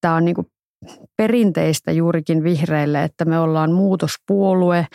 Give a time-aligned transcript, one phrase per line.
[0.00, 0.46] tämä on niin kuin
[1.16, 4.86] perinteistä juurikin vihreille, että me ollaan muutospuolue,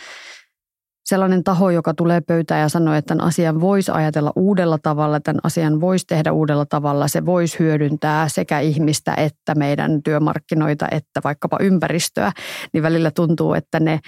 [1.06, 5.40] sellainen taho, joka tulee pöytään ja sanoo, että tämän asian voisi ajatella uudella tavalla, tämän
[5.42, 11.58] asian voisi tehdä uudella tavalla, se voisi hyödyntää sekä ihmistä että meidän työmarkkinoita että vaikkapa
[11.60, 12.32] ympäristöä,
[12.72, 14.00] niin välillä tuntuu, että ne,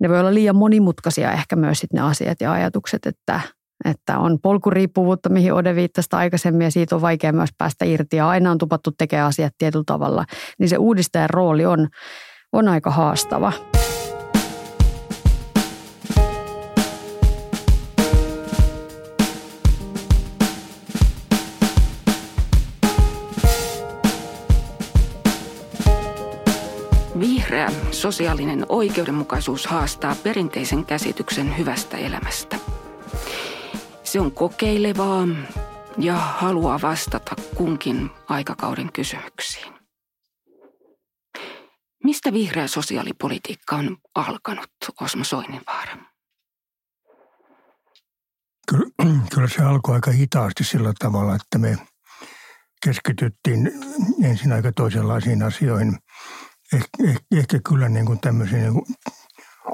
[0.00, 3.40] ne voi olla liian monimutkaisia ehkä myös sit ne asiat ja ajatukset, että,
[3.84, 8.28] että on polkuriippuvuutta, mihin Ode viittasi aikaisemmin ja siitä on vaikea myös päästä irti ja
[8.28, 10.24] aina on tupattu tekemään asiat tietyllä tavalla,
[10.58, 11.88] niin se uudistajan rooli on,
[12.52, 13.52] on aika haastava.
[27.20, 32.56] Vihreä sosiaalinen oikeudenmukaisuus haastaa perinteisen käsityksen hyvästä elämästä.
[34.14, 35.28] Se on kokeilevaa
[35.98, 39.74] ja haluaa vastata kunkin aikakauden kysymyksiin.
[42.04, 45.96] Mistä vihreä sosiaalipolitiikka on alkanut, Osmo Soininvaara?
[48.68, 51.78] Kyllä, se alkoi aika hitaasti sillä tavalla, että me
[52.84, 53.72] keskityttiin
[54.22, 55.98] ensin aika toisenlaisiin asioihin–
[56.72, 58.84] ehkä, ehkä, ehkä kyllä niin kuin tämmöisiin niin kuin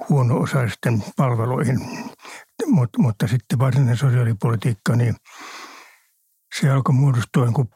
[0.08, 1.80] huono-osaisten palveluihin.
[2.66, 5.16] Mut, mutta sitten varsinainen sosiaalipolitiikka, niin
[6.61, 7.70] se alkoi muodostua niin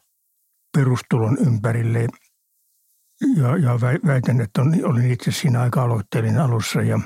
[0.77, 2.09] perustulon ympärille.
[3.37, 6.83] Ja, ja väitän, että on, olin itse siinä aika aloitteellinen alussa.
[6.83, 7.01] Ja,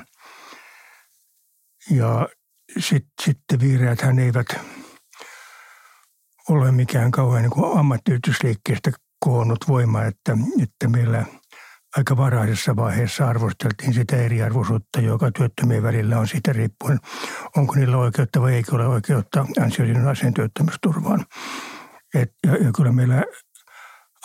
[1.91, 2.27] ja
[2.79, 4.47] sitten sit vihreät hän eivät
[6.49, 11.25] ole mikään kauhean niin ammattiyhdysliikkeestä koonnut voima, että, että meillä–
[11.97, 16.99] aika varhaisessa vaiheessa arvosteltiin sitä eriarvoisuutta, joka työttömien välillä on siitä riippuen,
[17.57, 21.25] onko niillä oikeutta vai eikö ole oikeutta ansiosidonnaiseen työttömyysturvaan.
[22.15, 23.23] Et, ja, ja kyllä meillä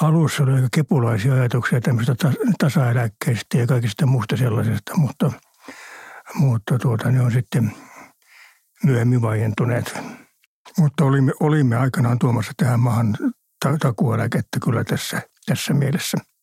[0.01, 2.15] alussa oli aika kepulaisia ajatuksia tämmöistä
[2.59, 5.33] tasaeläkkeistä ja kaikista muusta sellaisesta, mutta,
[6.35, 7.73] mutta tuota, ne on sitten
[8.85, 9.99] myöhemmin vaientuneet.
[10.79, 13.19] Mutta olimme, olimme aikanaan tuomassa tähän maahan
[13.81, 16.19] takueläkettä kyllä tässä, tässä mielessä–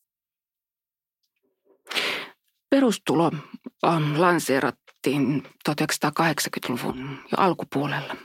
[2.72, 3.32] Perustulo
[4.16, 8.16] lanseerattiin 1980-luvun jo alkupuolella.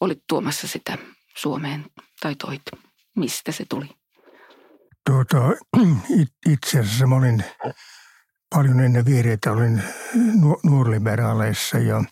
[0.00, 0.98] Olit tuomassa sitä
[1.36, 1.84] Suomeen
[2.20, 2.62] tai toit.
[3.16, 3.88] Mistä se tuli?
[5.06, 5.36] Tuota,
[6.52, 7.44] itse asiassa mä olin
[8.54, 9.82] paljon ennen vihreitä, olin
[10.62, 12.04] nuorliberaaleissa ja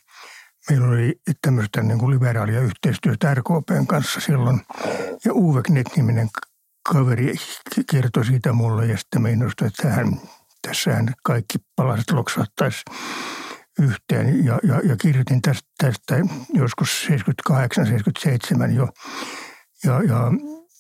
[0.71, 4.61] meillä oli tämmöistä niin kuin liberaalia yhteistyötä RKPn kanssa silloin.
[5.25, 6.29] Ja Uwe Knet-niminen
[6.93, 7.35] kaveri
[7.91, 9.31] kertoi siitä mulle ja sitten me
[9.67, 10.21] että hän
[10.67, 12.83] tässähän kaikki palaset loksahtaisi
[13.81, 14.45] yhteen.
[14.45, 16.17] Ja, ja, ja kirjoitin tästä, tästä
[16.55, 17.09] joskus
[17.51, 18.89] 78-77 jo.
[19.85, 20.33] Ja, ja,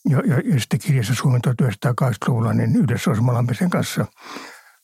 [0.09, 4.07] ja, ja, ja sitten kirjassa Suomen 1980-luvulla niin yhdessä Osmo Lampisen kanssa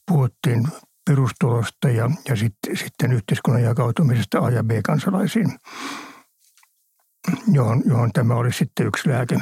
[0.07, 0.69] puhuttiin
[1.11, 5.59] perustulosta ja, ja sitten, sitten yhteiskunnan jakautumisesta A- ja B-kansalaisiin,
[7.53, 9.41] johon, johon tämä oli sitten yksi lääke.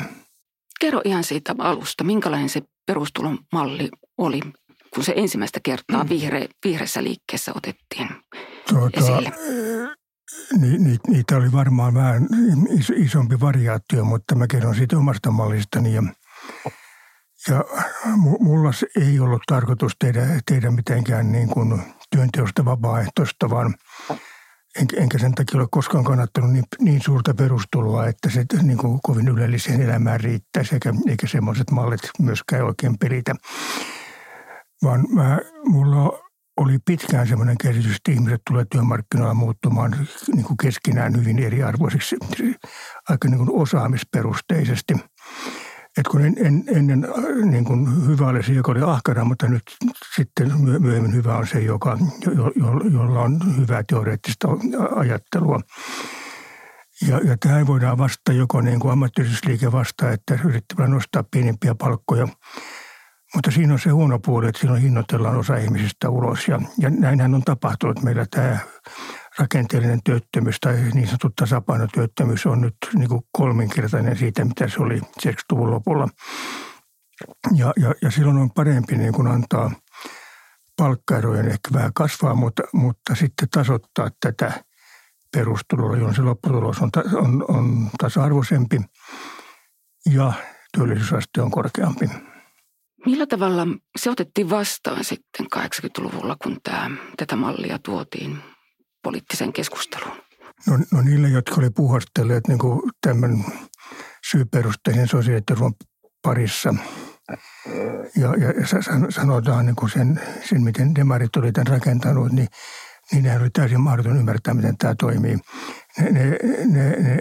[0.81, 3.89] Kerro ihan siitä alusta, minkälainen se perustulon malli
[4.19, 4.41] oli
[4.95, 6.09] kun se ensimmäistä kertaa mm.
[6.09, 8.09] vihre, vihreässä liikkeessä otettiin
[8.69, 9.33] tuota, esille?
[10.59, 12.27] Ni, ni, niitä oli varmaan vähän
[12.79, 15.95] is, isompi variaatio, mutta mä kerron siitä omasta mallistani.
[15.95, 16.03] Ja,
[17.49, 17.65] ja
[18.41, 23.75] mulla ei ollut tarkoitus tehdä, tehdä mitenkään niin kuin työnteosta vapaaehtoista, vaan
[24.81, 28.99] enkä, enkä sen takia ole koskaan kannattanut niin, niin suurta perustuloa, että se niin kuin
[29.03, 33.35] kovin ylelliseen elämään riittäisi, eikä, eikä semmoiset mallit myöskään oikein pelitä
[34.83, 36.19] vaan mä, mulla
[36.57, 39.97] oli pitkään semmoinen käsitys, että ihmiset tulee työmarkkinoilla muuttumaan
[40.35, 42.17] niin kuin keskinään hyvin eriarvoisiksi,
[43.09, 44.95] aika niin kuin osaamisperusteisesti.
[45.99, 47.07] Et kun en, en, ennen
[47.51, 49.63] niin kuin hyvä oli se, joka oli ahkara, mutta nyt
[50.17, 54.49] sitten myöhemmin hyvä on se, joka, jo, jo, jolla on hyvää teoreettista
[54.97, 55.61] ajattelua.
[57.09, 62.29] Ja, ja tähän voidaan vastata joko niin kuin ammattiyhdistysliike vastaa, että yrittämällä nostaa pienimpiä palkkoja–
[63.35, 66.49] mutta siinä on se huono puoli, että silloin hinnoitellaan osa ihmisistä ulos.
[66.49, 68.03] Ja, ja näinhän on tapahtunut.
[68.03, 68.59] Meillä tämä
[69.39, 74.99] rakenteellinen työttömyys tai niin sanottu tasapainotyöttömyys on nyt niin kuin kolminkertainen siitä, mitä se oli
[74.99, 76.09] 70-luvun lopulla.
[77.55, 79.71] Ja, ja, ja silloin on parempi niin kuin antaa
[80.77, 84.65] palkkaerojen ehkä vähän kasvaa, mutta, mutta sitten tasoittaa tätä
[85.33, 88.81] perustuloa, jolloin se lopputulos on, on, on tasa-arvoisempi
[90.13, 90.33] ja
[90.73, 92.11] työllisyysaste on korkeampi.
[93.07, 93.67] Millä tavalla
[93.99, 98.39] se otettiin vastaan sitten 80-luvulla, kun tämä, tätä mallia tuotiin
[99.03, 100.17] poliittiseen keskusteluun?
[100.67, 102.59] No, no niille, jotka oli puhastelleet niin
[103.01, 103.45] tämän
[104.31, 105.73] syyperusteisen sosiaaliturvan
[106.23, 106.75] parissa
[108.17, 108.67] Ja, ja
[109.11, 112.49] sanotaan niin kuin sen, sen, miten demarit oli tämän rakentanut, niin,
[113.13, 115.39] niin nehän oli täysin mahdoton ymmärtää, miten tämä toimii.
[115.99, 117.21] Ne, ne, ne, ne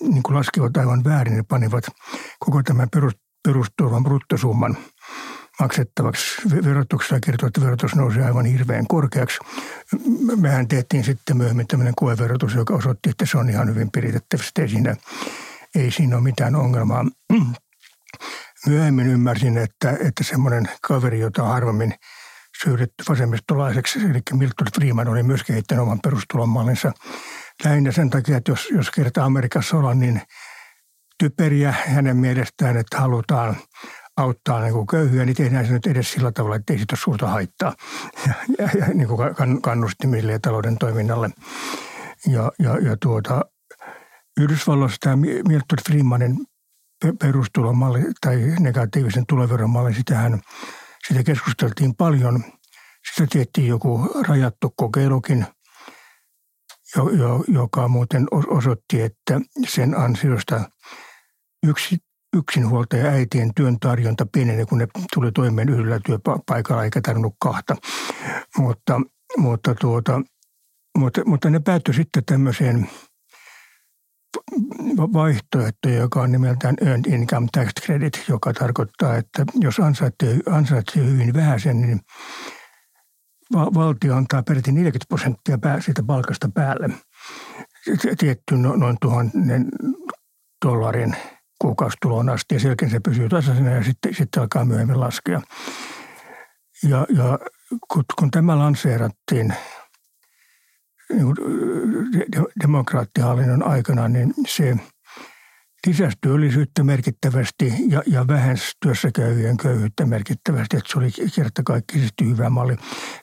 [0.00, 1.84] niin kuin laskivat aivan väärin, ne panivat
[2.38, 3.12] koko tämän perus,
[3.46, 4.76] perusturvan bruttosumman
[5.60, 9.38] maksettavaksi verotuksessa kertoo, että verotus nousi aivan hirveän korkeaksi.
[10.40, 14.52] Mehän tehtiin sitten myöhemmin tämmöinen koeverotus, joka osoitti, että se on ihan hyvin piritettävissä.
[14.58, 14.96] Ei siinä,
[15.74, 17.04] ei siinä ole mitään ongelmaa.
[18.66, 21.94] Myöhemmin ymmärsin, että, että semmoinen kaveri, jota harvemmin
[22.62, 26.92] syydetty vasemmistolaiseksi, eli Milton Freeman oli myös kehittänyt oman perustulomallinsa
[27.64, 30.22] lähinnä sen takia, että jos, jos kertaa Amerikassa ollaan niin
[31.18, 33.56] typeriä hänen mielestään, että halutaan
[34.16, 36.98] auttaa niin kuin köyhyä, niin tehdään se nyt edes sillä tavalla, että ei siitä ole
[36.98, 37.74] suurta haittaa
[38.26, 39.18] ja, ja, ja niin kuin
[39.62, 41.30] kannustimille ja talouden toiminnalle.
[42.26, 43.40] Ja, ja, ja tuota,
[44.40, 45.16] Yhdysvalloissa tämä
[45.48, 46.36] Milton Freemanin
[47.20, 50.40] perustulomalli tai negatiivisen tuloveromalli, sitähän
[51.08, 52.44] sitä keskusteltiin paljon.
[53.14, 55.46] Sitä tehtiin joku rajattu kokeilukin,
[57.48, 60.70] joka muuten osoitti, että sen ansiosta
[61.66, 61.96] yksi,
[62.36, 67.76] yksinhuoltaja äitien työn tarjonta pieneni, kun ne tuli toimeen yhdellä työpaikalla eikä tarvinnut kahta.
[68.58, 69.00] Mutta,
[69.36, 70.20] mutta, tuota,
[70.98, 72.88] mutta, mutta ne päättyi sitten tämmöiseen
[74.96, 81.34] vaihtoehto, joka on nimeltään Earned Income Tax Credit, joka tarkoittaa, että jos ansaitsee, ansaitsee hyvin
[81.34, 82.00] vähäisen, niin
[83.52, 86.88] valtio antaa peräti 40 prosenttia siitä palkasta päälle.
[88.18, 89.68] Tietty no, noin tuhannen
[90.64, 91.16] dollarin
[91.58, 95.42] kuukausituloon asti ja selkeä se pysyy tasaisena ja sitten, sitten alkaa myöhemmin laskea.
[96.82, 97.38] Ja, ja
[97.92, 99.54] kun, kun tämä lanseerattiin
[101.12, 101.34] niin
[102.62, 104.76] demokraattihallinnon aikana, niin se
[105.86, 110.76] lisäsi työllisyyttä merkittävästi ja, ja vähensi työssäkäyvien köyhyyttä merkittävästi.
[110.76, 112.76] Että se oli kertakaikkisesti hyvä malli.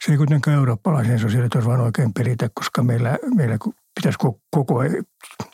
[0.05, 3.57] Se ei kuitenkaan eurooppalaisen sosiaaliturvan oikein peritä, koska meillä, meillä
[3.95, 4.17] pitäisi
[4.51, 4.75] koko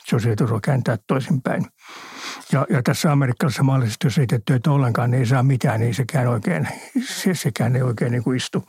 [0.06, 1.66] sosiaaliturva kääntää toisinpäin.
[2.52, 5.94] Ja, ja tässä amerikkalaisessa mallissa, jos ei tee työtä ollenkaan, niin ei saa mitään, niin
[5.94, 6.68] sekään, oikein,
[7.04, 8.64] se, sekään ei oikein niin kuin istu.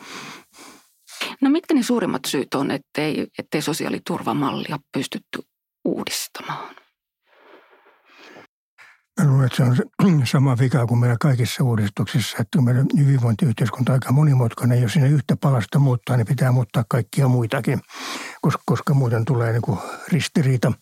[1.42, 5.40] No mitkä ne suurimmat syyt on, ettei, ettei sosiaaliturvamallia pystytty
[5.86, 6.76] uudistamaan?
[9.20, 13.94] Mä luulen, että se on sama vika kuin meillä kaikissa uudistuksissa, että meidän hyvinvointiyhteiskunta on
[13.94, 14.82] aika monimutkainen.
[14.82, 17.80] Jos sinne yhtä palasta muuttaa, niin pitää muuttaa kaikkia muitakin,
[18.42, 20.74] koska, koska muuten tulee niin kuin ristiriita.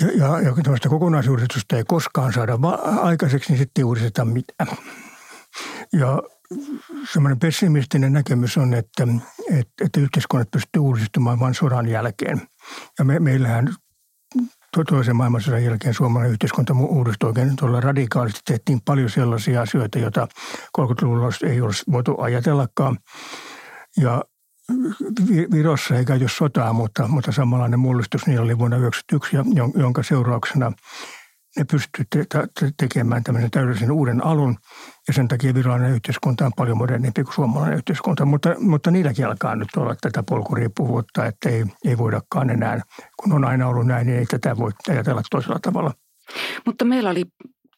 [0.00, 2.58] Ja, ja, ja kokonaisuudistusta ei koskaan saada
[3.02, 4.76] aikaiseksi, niin sitten ei uudisteta mitään.
[5.92, 6.22] Ja
[7.12, 9.08] semmoinen pessimistinen näkemys on, että,
[9.50, 12.42] että, että yhteiskunnat pystyy uudistumaan vain sodan jälkeen.
[12.98, 13.74] Ja me, meillähän
[14.84, 18.40] toisen maailmansodan jälkeen suomalainen yhteiskunta uudistui oikein tuolla radikaalisti.
[18.44, 20.28] Tehtiin paljon sellaisia asioita, joita
[20.78, 22.98] 30-luvulla ei olisi voitu ajatellakaan.
[23.96, 24.22] Ja
[25.52, 30.72] Virossa ei käyty sotaa, mutta, mutta samanlainen mullistus niillä oli vuonna 1991, jonka seurauksena
[31.56, 32.28] ne pystyivät
[32.60, 34.56] te- tekemään tämmöisen täydellisen uuden alun.
[35.08, 38.24] Ja sen takia virallinen yhteiskunta on paljon modernimpi kuin suomalainen yhteiskunta.
[38.24, 42.80] Mutta, mutta niilläkin alkaa nyt olla tätä polkuriippuvuutta, että ei, ei voidakaan enää,
[43.22, 45.94] kun on aina ollut näin, niin ei tätä voi ajatella toisella tavalla.
[46.66, 47.24] Mutta meillä oli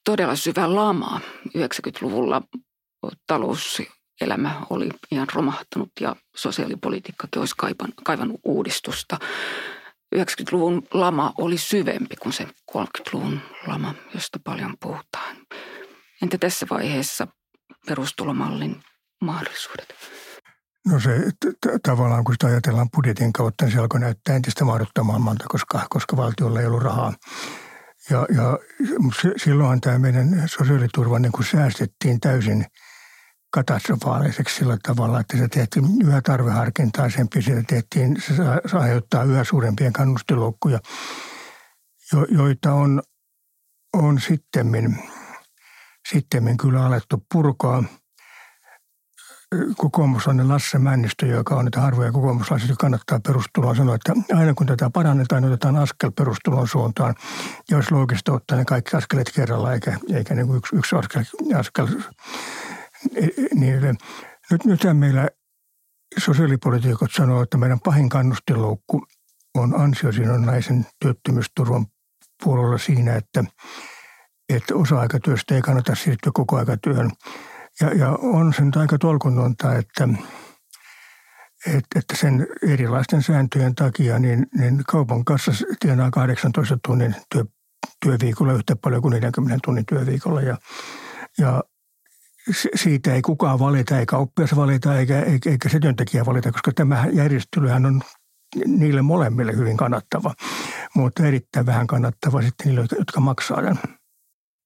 [0.05, 1.21] todella syvä lama
[1.59, 2.43] 90-luvulla.
[4.19, 7.55] Talouselämä oli ihan romahtanut ja sosiaalipolitiikkakin olisi
[8.05, 9.19] kaivannut uudistusta.
[10.17, 12.47] 90-luvun lama oli syvempi kuin se
[12.77, 15.37] 30-luvun lama, josta paljon puhutaan.
[16.23, 17.27] Entä tässä vaiheessa
[17.87, 18.83] perustulomallin
[19.21, 19.95] mahdollisuudet?
[20.87, 21.11] No se
[21.83, 26.61] tavallaan, kun sitä ajatellaan budjetin kautta, niin se alkoi näyttää entistä mahdottomammalta, koska, koska valtiolla
[26.61, 27.13] ei ollut rahaa.
[28.11, 28.59] Ja, ja
[29.37, 32.67] silloin tämä meidän sosiaaliturva niin kuin säästettiin täysin–
[33.51, 38.17] katastrofaaliseksi sillä tavalla, että se tehtiin yhä tarveharkintaisempi, sitä tehtiin,
[38.67, 40.81] se aiheuttaa yhä suurempia kannustiloukkuja,
[42.13, 43.03] jo, joita on,
[43.95, 44.99] on sittemmin,
[46.09, 47.85] sittemmin kyllä alettu purkaa.
[49.77, 54.91] Kokoomuslainen Lasse Männistö, joka on niitä harvoja kokoomuslaisia, kannattaa perustulon, sanoa, että aina kun tätä
[54.91, 57.15] parannetaan, otetaan askel perustulon suuntaan.
[57.75, 61.25] Olisi loogista ottaa ne kaikki askeleet kerralla, eikä, eikä niin yksi, yksi askel,
[61.59, 61.87] askel
[63.55, 63.99] niin
[64.51, 65.29] nyt, nythän meillä
[66.19, 69.07] sosiaalipolitiikot sanoo, että meidän pahin kannustiloukku
[69.55, 71.87] on ansiosidonnaisen työttömyysturvan
[72.45, 73.45] puolella siinä, että,
[74.49, 77.11] että osa-aikatyöstä ei kannata siirtyä koko aikatyöhön.
[77.81, 80.09] Ja, ja on sen aika tolkunnonta, että,
[81.67, 87.45] että, että sen erilaisten sääntöjen takia niin, niin kaupan kanssa tienaa 18 tunnin työ,
[88.05, 90.41] työviikolla yhtä paljon kuin 40 tunnin työviikolla.
[90.41, 90.59] Ja,
[91.39, 91.63] ja
[92.75, 97.87] siitä ei kukaan valita, eikä oppias valita, eikä, eikä, se työntekijä valita, koska tämä järjestelyhän
[97.87, 98.03] on
[98.67, 100.35] niille molemmille hyvin kannattava,
[100.95, 103.99] mutta erittäin vähän kannattava sitten niille, jotka maksaa tämän.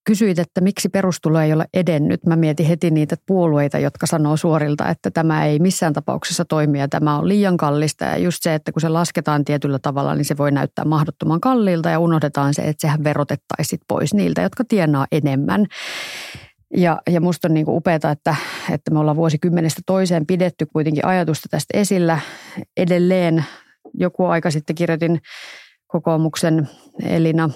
[0.07, 2.27] Kysyit, että miksi perustulo ei ole edennyt.
[2.27, 6.89] Mä mietin heti niitä puolueita, jotka sanoo suorilta, että tämä ei missään tapauksessa toimi ja
[6.89, 8.05] tämä on liian kallista.
[8.05, 11.91] Ja just se, että kun se lasketaan tietyllä tavalla, niin se voi näyttää mahdottoman kalliilta
[11.91, 15.67] ja unohdetaan se, että sehän verotettaisiin pois niiltä, jotka tienaa enemmän.
[16.76, 18.37] Ja, ja musta on niin kuin upeata, että,
[18.71, 22.19] että me ollaan vuosikymmenestä toiseen pidetty kuitenkin ajatusta tästä esillä.
[22.76, 23.45] Edelleen
[23.95, 25.21] joku aika sitten kirjoitin
[25.87, 26.69] kokoomuksen
[27.05, 27.50] Elina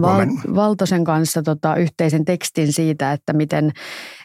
[0.00, 3.72] Val, Valtosen kanssa tota, yhteisen tekstin siitä, että miten,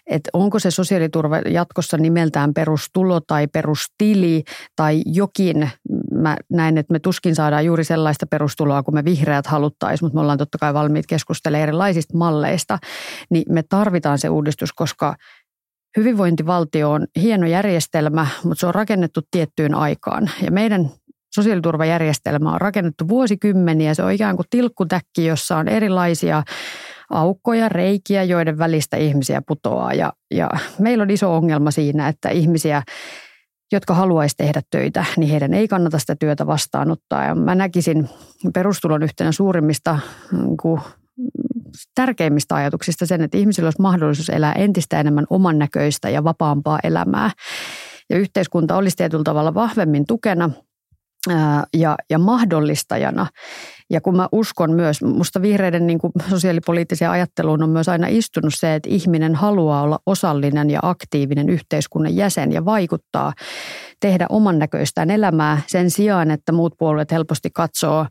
[0.07, 4.43] että onko se sosiaaliturva jatkossa nimeltään perustulo tai perustili
[4.75, 5.69] tai jokin.
[6.21, 10.21] Mä näin, että me tuskin saadaan juuri sellaista perustuloa kuin me vihreät haluttaisiin, mutta me
[10.21, 12.79] ollaan totta kai valmiit keskustelemaan erilaisista malleista.
[13.29, 15.15] Niin me tarvitaan se uudistus, koska
[15.97, 20.29] hyvinvointivaltio on hieno järjestelmä, mutta se on rakennettu tiettyyn aikaan.
[20.41, 20.89] Ja meidän
[21.35, 23.93] sosiaaliturvajärjestelmä on rakennettu vuosikymmeniä.
[23.93, 26.43] Se on ikään kuin tilkkutäkki, jossa on erilaisia
[27.09, 29.93] aukkoja, reikiä, joiden välistä ihmisiä putoaa.
[29.93, 30.49] Ja, ja
[30.79, 32.83] meillä on iso ongelma siinä, että ihmisiä,
[33.71, 37.25] jotka haluaisi tehdä töitä, niin heidän ei kannata sitä työtä vastaanottaa.
[37.25, 38.09] Ja mä näkisin
[38.53, 39.99] perustulon yhtenä suurimmista
[40.31, 40.81] niin
[41.95, 47.31] tärkeimmistä ajatuksista sen, että ihmisillä olisi mahdollisuus elää entistä enemmän oman näköistä ja vapaampaa elämää.
[48.09, 50.49] Ja yhteiskunta olisi tietyllä tavalla vahvemmin tukena
[51.73, 53.27] ja, ja mahdollistajana.
[53.89, 58.53] Ja kun mä uskon myös, musta vihreiden niin kuin sosiaalipoliittiseen ajatteluun on myös aina istunut
[58.55, 63.33] se, että ihminen haluaa olla osallinen ja aktiivinen yhteiskunnan jäsen ja vaikuttaa,
[63.99, 68.05] tehdä oman näköistään elämää sen sijaan, että muut puolueet helposti katsoo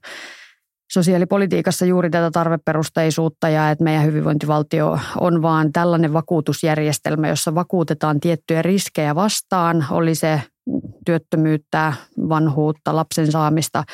[0.92, 8.62] sosiaalipolitiikassa juuri tätä tarveperusteisuutta ja että meidän hyvinvointivaltio on vaan tällainen vakuutusjärjestelmä, jossa vakuutetaan tiettyjä
[8.62, 10.42] riskejä vastaan, oli se
[11.06, 11.92] työttömyyttä,
[12.28, 13.84] vanhuutta, lapsen saamista,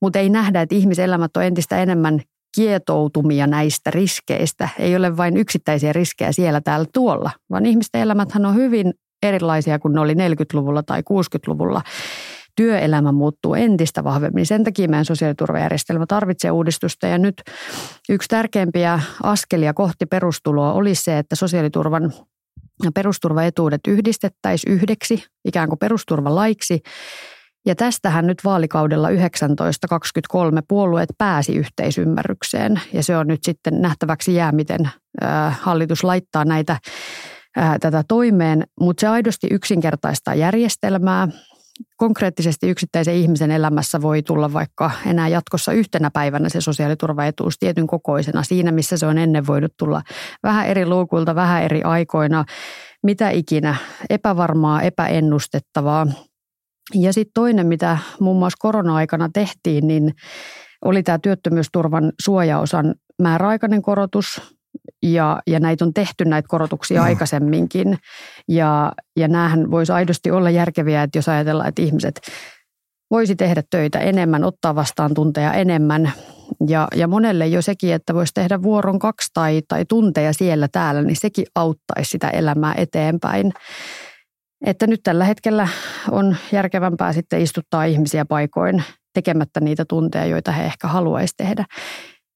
[0.00, 2.20] mutta ei nähdä, että ihmiselämät on entistä enemmän
[2.56, 4.68] kietoutumia näistä riskeistä.
[4.78, 9.94] Ei ole vain yksittäisiä riskejä siellä täällä tuolla, vaan ihmisten elämäthän on hyvin erilaisia kuin
[9.94, 11.82] ne oli 40-luvulla tai 60-luvulla.
[12.56, 14.46] Työelämä muuttuu entistä vahvemmin.
[14.46, 17.06] Sen takia meidän sosiaaliturvajärjestelmä tarvitsee uudistusta.
[17.06, 17.42] Ja nyt
[18.08, 22.12] yksi tärkeimpiä askelia kohti perustuloa olisi se, että sosiaaliturvan
[22.94, 26.80] perusturvaetuudet yhdistettäisiin yhdeksi ikään kuin perusturvalaiksi.
[27.66, 32.80] Ja tästähän nyt vaalikaudella 1923 puolueet pääsi yhteisymmärrykseen.
[32.92, 34.90] Ja se on nyt sitten nähtäväksi jää, miten
[35.50, 36.78] hallitus laittaa näitä
[37.80, 41.28] tätä toimeen, mutta se aidosti yksinkertaistaa järjestelmää
[41.96, 48.42] konkreettisesti yksittäisen ihmisen elämässä voi tulla vaikka enää jatkossa yhtenä päivänä se sosiaaliturvaetuus tietyn kokoisena
[48.42, 50.02] siinä, missä se on ennen voinut tulla
[50.42, 52.44] vähän eri luukulta, vähän eri aikoina,
[53.02, 53.74] mitä ikinä,
[54.10, 56.06] epävarmaa, epäennustettavaa.
[56.94, 60.14] Ja sitten toinen, mitä muun muassa korona-aikana tehtiin, niin
[60.84, 64.55] oli tämä työttömyysturvan suojaosan määräaikainen korotus,
[65.02, 67.04] ja, ja näitä on tehty näitä korotuksia no.
[67.04, 67.98] aikaisemminkin.
[68.48, 72.20] Ja, ja näähän voisi aidosti olla järkeviä, että jos ajatellaan, että ihmiset
[73.10, 76.12] voisi tehdä töitä enemmän, ottaa vastaan tunteja enemmän.
[76.68, 81.02] Ja, ja monelle jo sekin, että voisi tehdä vuoron kaksi tai, tai tunteja siellä täällä,
[81.02, 83.52] niin sekin auttaisi sitä elämää eteenpäin.
[84.66, 85.68] Että nyt tällä hetkellä
[86.10, 88.82] on järkevämpää sitten istuttaa ihmisiä paikoin
[89.14, 91.64] tekemättä niitä tunteja, joita he ehkä haluaisi tehdä.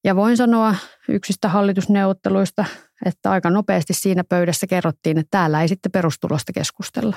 [0.05, 0.75] Ja voin sanoa
[1.09, 2.65] yksistä hallitusneuvotteluista,
[3.07, 7.17] että aika nopeasti siinä pöydässä kerrottiin, että täällä ei sitten perustulosta keskustella.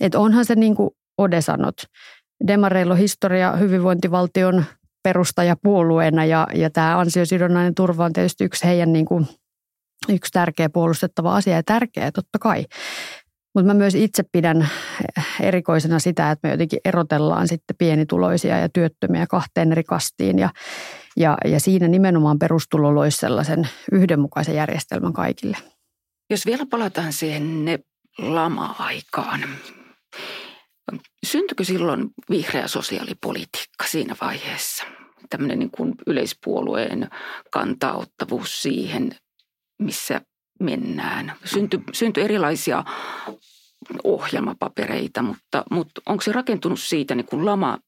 [0.00, 1.76] Että onhan se niin kuin Ode sanot,
[2.46, 4.64] Demareilla on historia hyvinvointivaltion
[5.02, 9.28] perustajapuolueena ja, ja tämä ansiosidonnainen turva on tietysti yksi heidän niin kuin,
[10.08, 12.64] yksi tärkeä puolustettava asia ja tärkeä totta kai.
[13.54, 14.68] Mutta mä myös itse pidän
[15.40, 20.50] erikoisena sitä, että me jotenkin erotellaan sitten pienituloisia ja työttömiä kahteen eri kastiin ja
[21.16, 25.56] ja, ja siinä nimenomaan perustulo loisi sellaisen yhdenmukaisen järjestelmän kaikille.
[26.30, 27.78] Jos vielä palataan siihen ne
[28.18, 29.44] lama-aikaan,
[31.26, 34.84] syntyykö silloin vihreä sosiaalipolitiikka siinä vaiheessa?
[35.30, 37.10] Tämmöinen niin kuin yleispuolueen
[37.50, 39.16] kantaottavuus siihen,
[39.78, 40.20] missä
[40.60, 41.32] mennään.
[41.44, 42.84] Synty, syntyi erilaisia
[44.04, 47.78] ohjelmapapereita, mutta, mutta onko se rakentunut siitä niin kuin lama,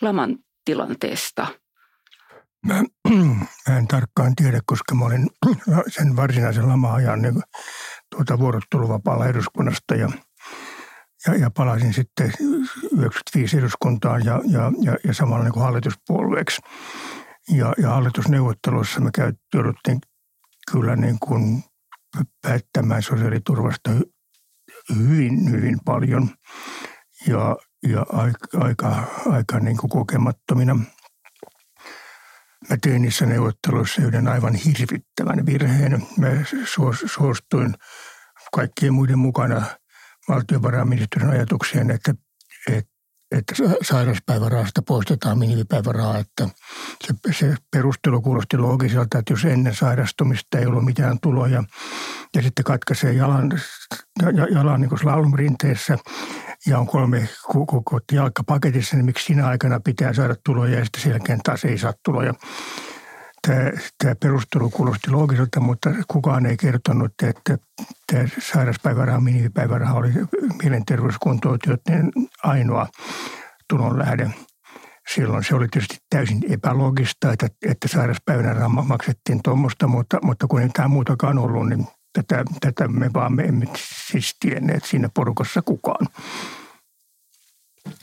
[0.00, 1.46] laman tilanteesta–
[2.64, 2.82] Mä,
[3.68, 5.30] mä en tarkkaan tiedä, koska mä olin
[5.96, 7.42] sen varsinaisen lama-ajan niin
[8.10, 10.08] tuota vuorotteluvapaalla eduskunnasta ja,
[11.26, 12.32] ja, ja palasin sitten
[12.92, 16.60] 95 eduskuntaan ja, ja, ja, ja samalla niin hallituspuolueeksi.
[17.50, 19.10] Ja, ja hallitusneuvotteluissa me
[19.54, 20.00] jouduttiin
[20.72, 21.64] kyllä niin kuin
[22.42, 23.90] päättämään sosiaaliturvasta
[24.96, 26.30] hyvin, hyvin paljon
[27.26, 27.56] ja,
[27.88, 30.76] ja aika, aika, aika niin kuin kokemattomina.
[32.70, 36.06] Mä tein niissä neuvotteluissa yhden aivan hirvittävän virheen.
[36.18, 36.28] Mä
[37.06, 37.74] suostuin
[38.52, 39.62] kaikkien muiden mukana
[40.28, 42.14] valtiovarainministeriön ajatukseen, että,
[42.72, 42.93] että
[43.38, 46.18] että sairauspäivärahasta poistetaan minimipäiväraha.
[46.18, 46.48] Että
[47.06, 51.64] se, se perustelu kuulosti loogiselta, että jos ennen sairastumista ei ollut mitään tuloja
[52.34, 53.52] ja sitten katkaisee jalan,
[54.50, 55.98] jalan niin slalomrinteessä
[56.66, 61.10] ja on kolme kuukautta jalkapaketissa, niin miksi siinä aikana pitää saada tuloja ja sitten sen
[61.10, 62.34] jälkeen taas ei saa tuloja.
[63.46, 67.58] Tämä, tämä perustelu kuulosti loogiselta, mutta kukaan ei kertonut, että
[68.12, 70.12] tämä sairauspäiväraha, minimipäiväraha oli
[70.62, 72.86] mielenterveyskuntoutujien ainoa
[73.68, 74.30] tulonlähde.
[75.14, 80.68] Silloin se oli tietysti täysin epäloogista, että, että sairauspäivänä maksettiin tuommoista, mutta, mutta kun ei
[80.68, 83.66] tämä muutakaan ollut, niin tätä, tätä me vaan me emme
[84.08, 86.06] siis tienneet siinä porukassa kukaan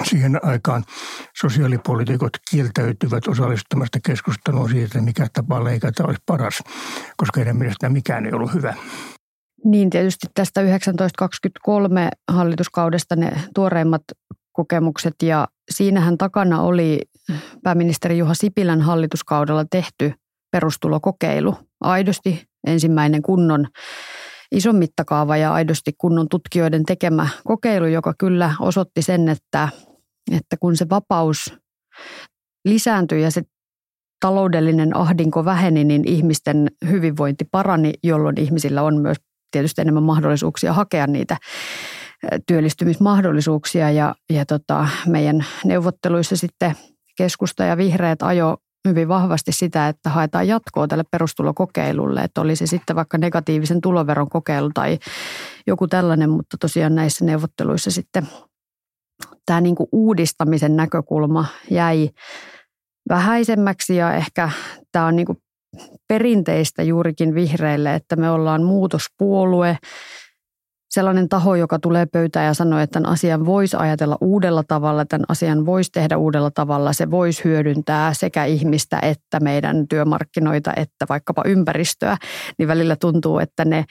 [0.03, 0.83] siihen aikaan
[1.41, 6.63] sosiaalipolitiikot kieltäytyvät osallistumasta keskusteluun siitä, mikä tapa leikata olisi paras,
[7.17, 8.73] koska heidän mielestään mikään ei ollut hyvä.
[9.65, 14.01] Niin tietysti tästä 1923 hallituskaudesta ne tuoreimmat
[14.51, 17.01] kokemukset ja siinähän takana oli
[17.63, 20.13] pääministeri Juha Sipilän hallituskaudella tehty
[20.51, 21.57] perustulokokeilu.
[21.81, 23.67] Aidosti ensimmäinen kunnon
[24.51, 29.69] ison mittakaava ja aidosti kunnon tutkijoiden tekemä kokeilu, joka kyllä osoitti sen, että,
[30.31, 31.53] että kun se vapaus
[32.65, 33.41] lisääntyi ja se
[34.19, 39.17] taloudellinen ahdinko väheni, niin ihmisten hyvinvointi parani, jolloin ihmisillä on myös
[39.51, 41.37] tietysti enemmän mahdollisuuksia hakea niitä
[42.47, 43.91] työllistymismahdollisuuksia.
[43.91, 46.75] Ja, ja tota, meidän neuvotteluissa sitten
[47.17, 52.67] keskusta ja vihreät ajo hyvin vahvasti sitä, että haetaan jatkoa tälle perustulokokeilulle, että oli se
[52.67, 54.99] sitten vaikka negatiivisen tuloveron kokeilu tai
[55.67, 58.27] joku tällainen, mutta tosiaan näissä neuvotteluissa sitten
[59.45, 62.09] tämä niin kuin uudistamisen näkökulma jäi
[63.09, 64.49] vähäisemmäksi ja ehkä
[64.91, 65.37] tämä on niin kuin
[66.07, 69.77] perinteistä juurikin vihreille, että me ollaan muutospuolue,
[70.91, 75.25] sellainen taho, joka tulee pöytään ja sanoo, että tämän asian voisi ajatella uudella tavalla, tämän
[75.29, 81.43] asian voisi tehdä uudella tavalla, se voisi hyödyntää sekä ihmistä että meidän työmarkkinoita että vaikkapa
[81.45, 82.17] ympäristöä,
[82.57, 83.85] niin välillä tuntuu, että ne,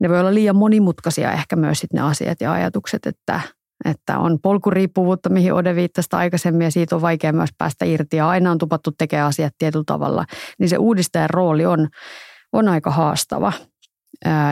[0.00, 3.40] ne voi olla liian monimutkaisia ehkä myös sit ne asiat ja ajatukset, että,
[3.84, 8.28] että on polkuriippuvuutta, mihin Ode viittasi aikaisemmin ja siitä on vaikea myös päästä irti ja
[8.28, 10.24] aina on tupattu tekemään asiat tietyllä tavalla,
[10.58, 11.88] niin se uudistajan rooli on,
[12.52, 13.52] on aika haastava.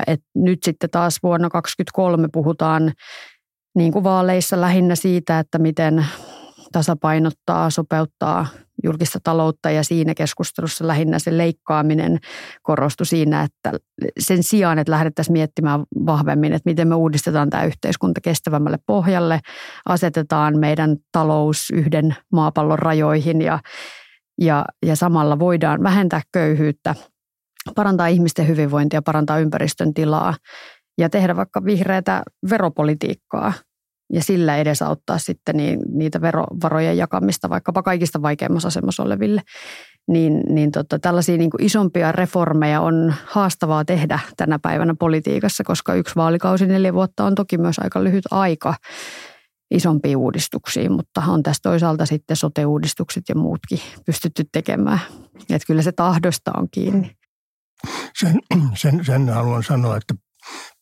[0.07, 2.93] Et nyt sitten taas vuonna 2023 puhutaan
[3.75, 6.07] niin kuin vaaleissa lähinnä siitä, että miten
[6.73, 8.47] tasapainottaa, sopeuttaa
[8.85, 9.71] julkista taloutta.
[9.71, 12.19] Ja siinä keskustelussa lähinnä se leikkaaminen
[12.63, 13.73] korostui siinä, että
[14.19, 19.41] sen sijaan, että lähdettäisiin miettimään vahvemmin, että miten me uudistetaan tämä yhteiskunta kestävämmälle pohjalle,
[19.87, 23.59] asetetaan meidän talous yhden maapallon rajoihin ja,
[24.41, 26.95] ja, ja samalla voidaan vähentää köyhyyttä–
[27.75, 30.35] parantaa ihmisten hyvinvointia, parantaa ympäristön tilaa
[30.99, 33.53] ja tehdä vaikka vihreätä veropolitiikkaa
[34.13, 39.43] ja sillä edesauttaa sitten niin, niitä verovarojen jakamista vaikkapa kaikista vaikeimmassa asemassa oleville.
[40.09, 46.17] Niin, niin tota, tällaisia niin isompia reformeja on haastavaa tehdä tänä päivänä politiikassa, koska yksi
[46.17, 48.75] vaalikausi neljä vuotta on toki myös aika lyhyt aika
[49.71, 55.01] isompiin uudistuksiin, mutta on tässä toisaalta sitten sote-uudistukset ja muutkin pystytty tekemään.
[55.41, 57.22] Että kyllä se tahdosta on kiinni.
[58.23, 58.41] Sen,
[58.83, 60.15] sen, sen haluan sanoa, että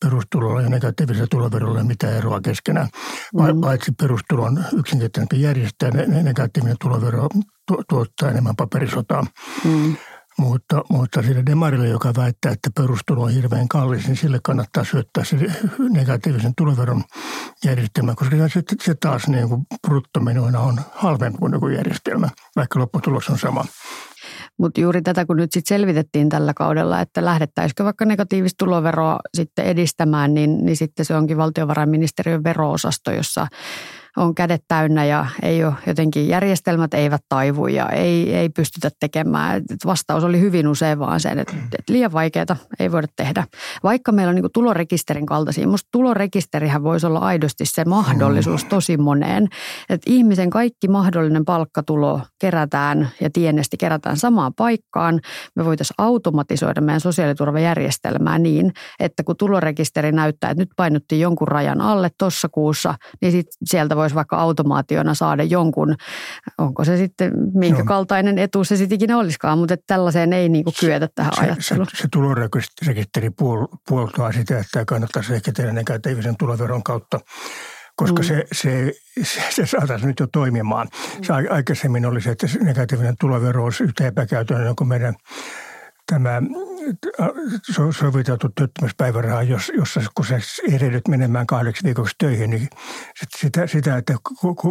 [0.05, 2.87] perustulolla ja negatiivisella tuloverolla ei mitään eroa keskenään.
[3.33, 3.61] Mm.
[3.61, 5.89] Paitsi perustulon yksinkertaisempi järjestää,
[6.23, 7.27] negatiivinen tulovero
[7.67, 9.25] tu, tuottaa enemmän paperisotaa.
[9.65, 9.95] Mm.
[10.37, 15.23] Mutta, mutta sille demarille, joka väittää, että perustulo on hirveän kallis, niin sille kannattaa syöttää
[15.23, 15.37] se
[15.89, 17.03] negatiivisen tuloveron
[17.65, 23.29] järjestelmä, koska se, se taas niin kuin bruttomenoina on halvempi kuin joku järjestelmä, vaikka lopputulos
[23.29, 23.65] on sama.
[24.61, 29.65] Mutta juuri tätä, kun nyt sitten selvitettiin tällä kaudella, että lähdettäisikö vaikka negatiivista tuloveroa sitten
[29.65, 33.47] edistämään, niin, niin sitten se onkin valtiovarainministeriön veroosasto, jossa
[34.17, 39.61] on kädet täynnä ja ei ole jotenkin järjestelmät eivät taivu ja ei, ei pystytä tekemään.
[39.85, 43.43] Vastaus oli hyvin usein vaan sen, että, että liian vaikeaa ei voida tehdä.
[43.83, 49.47] Vaikka meillä on niin tulorekisterin kaltaisia, minusta tulorekisterihän voisi olla aidosti se mahdollisuus tosi moneen,
[49.89, 55.19] että ihmisen kaikki mahdollinen palkkatulo kerätään ja tienesti kerätään samaan paikkaan.
[55.55, 61.81] Me voitaisiin automatisoida meidän sosiaaliturvajärjestelmää niin, että kun tulorekisteri näyttää, että nyt painottiin jonkun rajan
[61.81, 65.95] alle tuossa kuussa, niin sit sieltä voisi vaikka automaationa saada jonkun,
[66.57, 67.85] onko se sitten minkä no.
[67.85, 71.41] kaltainen etu se sitten ikinä olisikaan, mutta että tällaiseen ei niin kuin kyetä tähän se,
[71.41, 71.87] ajatteluun.
[71.95, 77.19] Se, se tulorekisteri puol, puoltaa sitä, että kannattaisi ehkä tehdä negatiivisen tuloveron kautta
[77.95, 78.27] koska mm.
[78.27, 80.87] se, se, se, se saataisiin nyt jo toimimaan.
[81.21, 85.15] Se aikaisemmin oli se, että negatiivinen tulovero olisi yhtä epäkäytännön kuin meidän
[86.11, 86.41] tämä
[87.99, 90.39] soviteltu työttömyyspäiväraha, jossa kun se
[90.71, 92.69] ehdit menemään kahdeksi viikoksi töihin, niin
[93.37, 94.13] sitä, sitä että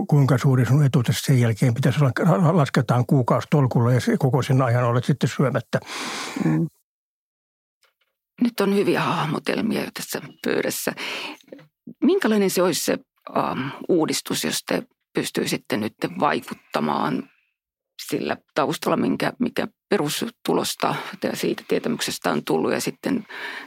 [0.09, 4.85] kuinka suuri sun etuutes sen jälkeen pitäisi olla, lasketaan kuukausi tolkulla ja koko sen ajan
[4.85, 5.81] olet sitten syömättä.
[6.45, 6.67] Mm.
[8.43, 10.93] Nyt on hyviä hahmotelmia jo tässä pöydässä.
[12.05, 12.99] Minkälainen se olisi se
[13.37, 14.83] um, uudistus, jos te
[15.15, 17.31] pystyisitte nyt vaikuttamaan
[18.09, 23.27] sillä taustalla, minkä, mikä perustulosta ja siitä tietämyksestä on tullut ja sitten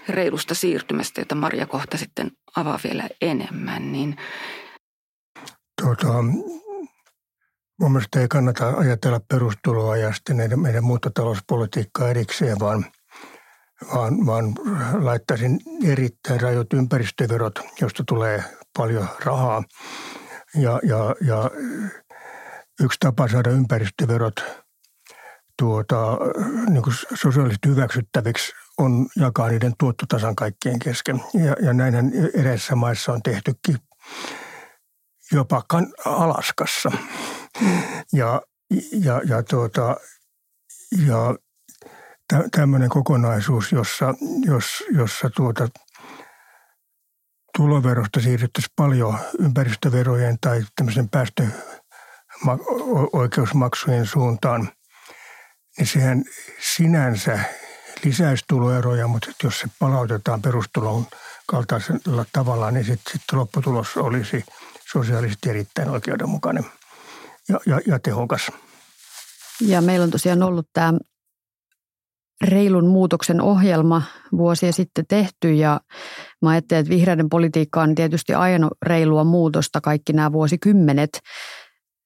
[0.09, 4.17] reilusta siirtymästä, jota Maria kohta sitten avaa vielä enemmän, niin
[5.81, 6.23] Tuota,
[7.79, 12.85] mun mielestä ei kannata ajatella perustuloa ja sitten meidän, meidän muuttotalouspolitiikkaa erikseen, vaan,
[13.95, 14.55] vaan, vaan
[14.93, 18.43] laittaisin erittäin rajut ympäristöverot, josta tulee
[18.77, 19.63] paljon rahaa.
[20.55, 21.51] Ja, ja, ja
[22.81, 24.35] yksi tapa saada ympäristöverot
[25.59, 26.17] tuota,
[26.69, 31.23] niin kuin sosiaalisesti hyväksyttäviksi on jakaa niiden tuottotasan kaikkien kesken.
[31.33, 33.77] Ja, ja näinhän eräissä maissa on tehtykin
[35.31, 36.91] jopa kan, Alaskassa.
[38.13, 38.41] Ja,
[38.91, 39.95] ja, ja, tuota,
[41.07, 41.35] ja
[42.27, 44.13] tä, tämmöinen kokonaisuus, jossa,
[44.45, 45.67] jos, jossa tuota,
[47.57, 51.09] tuloverosta siirryttäisiin paljon ympäristöverojen tai tämmöisen
[52.45, 54.69] päästöoikeusmaksujen suuntaan,
[55.77, 56.23] niin sehän
[56.75, 57.39] sinänsä
[58.03, 61.05] lisäisi tuloeroja, mutta jos se palautetaan perustulon
[61.47, 64.45] kaltaisella tavalla, niin sitten sit lopputulos olisi
[64.91, 66.65] sosiaalisesti erittäin oikeudenmukainen
[67.49, 68.51] ja, ja, ja tehokas.
[69.61, 70.93] Ja meillä on tosiaan ollut tämä
[72.43, 74.01] reilun muutoksen ohjelma
[74.37, 75.81] vuosia sitten tehty ja
[76.41, 81.09] mä ajattelin, että vihreiden politiikka on tietysti ajanut reilua muutosta kaikki nämä vuosikymmenet.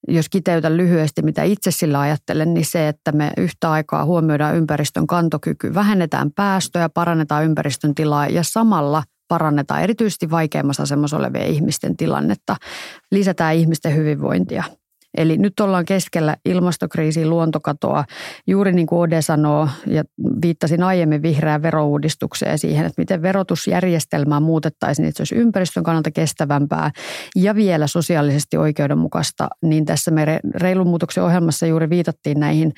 [0.08, 5.06] Jos kiteytän lyhyesti, mitä itse sillä ajattelen, niin se, että me yhtä aikaa huomioidaan ympäristön
[5.06, 12.56] kantokyky, vähennetään päästöjä, parannetaan ympäristön tilaa ja samalla parannetaan erityisesti vaikeimmassa asemassa olevien ihmisten tilannetta,
[13.10, 14.64] lisätään ihmisten hyvinvointia–
[15.16, 18.04] Eli nyt ollaan keskellä ilmastokriisiä, luontokatoa.
[18.46, 20.04] Juuri niin kuin Ode sanoo, ja
[20.42, 26.10] viittasin aiemmin vihreään verouudistukseen siihen, että miten verotusjärjestelmää muutettaisiin, niin että se olisi ympäristön kannalta
[26.10, 26.90] kestävämpää
[27.36, 29.48] ja vielä sosiaalisesti oikeudenmukaista.
[29.62, 32.72] Niin tässä meidän reilun muutoksen ohjelmassa juuri viitattiin näihin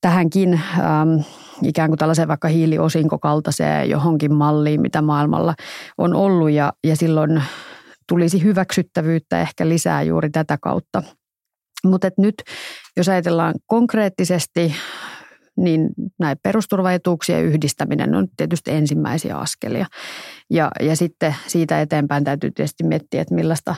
[0.00, 1.20] tähänkin ähm,
[1.62, 5.54] ikään kuin tällaiseen vaikka hiiliosinkokaltaiseen johonkin malliin, mitä maailmalla
[5.98, 7.42] on ollut ja, ja silloin
[8.08, 11.02] tulisi hyväksyttävyyttä ehkä lisää juuri tätä kautta.
[11.84, 12.34] Mutta nyt,
[12.96, 14.74] jos ajatellaan konkreettisesti,
[15.56, 19.86] niin näin perusturvaetuuksien yhdistäminen on tietysti ensimmäisiä askelia.
[20.50, 23.74] Ja, ja sitten siitä eteenpäin täytyy tietysti miettiä, että millaista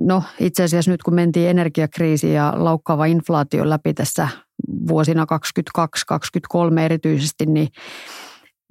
[0.00, 4.28] No itse asiassa nyt kun mentiin energiakriisi ja laukkaava inflaatio läpi tässä
[4.88, 5.26] vuosina
[6.76, 7.68] 2022-2023 erityisesti, niin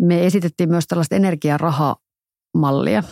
[0.01, 3.03] me esitettiin myös tällaista energiarahamallia,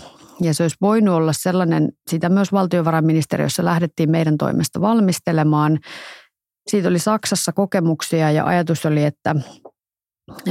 [0.42, 5.80] ja se olisi voinut olla sellainen, sitä myös valtiovarainministeriössä lähdettiin meidän toimesta valmistelemaan.
[6.70, 9.36] Siitä oli Saksassa kokemuksia ja ajatus oli, että,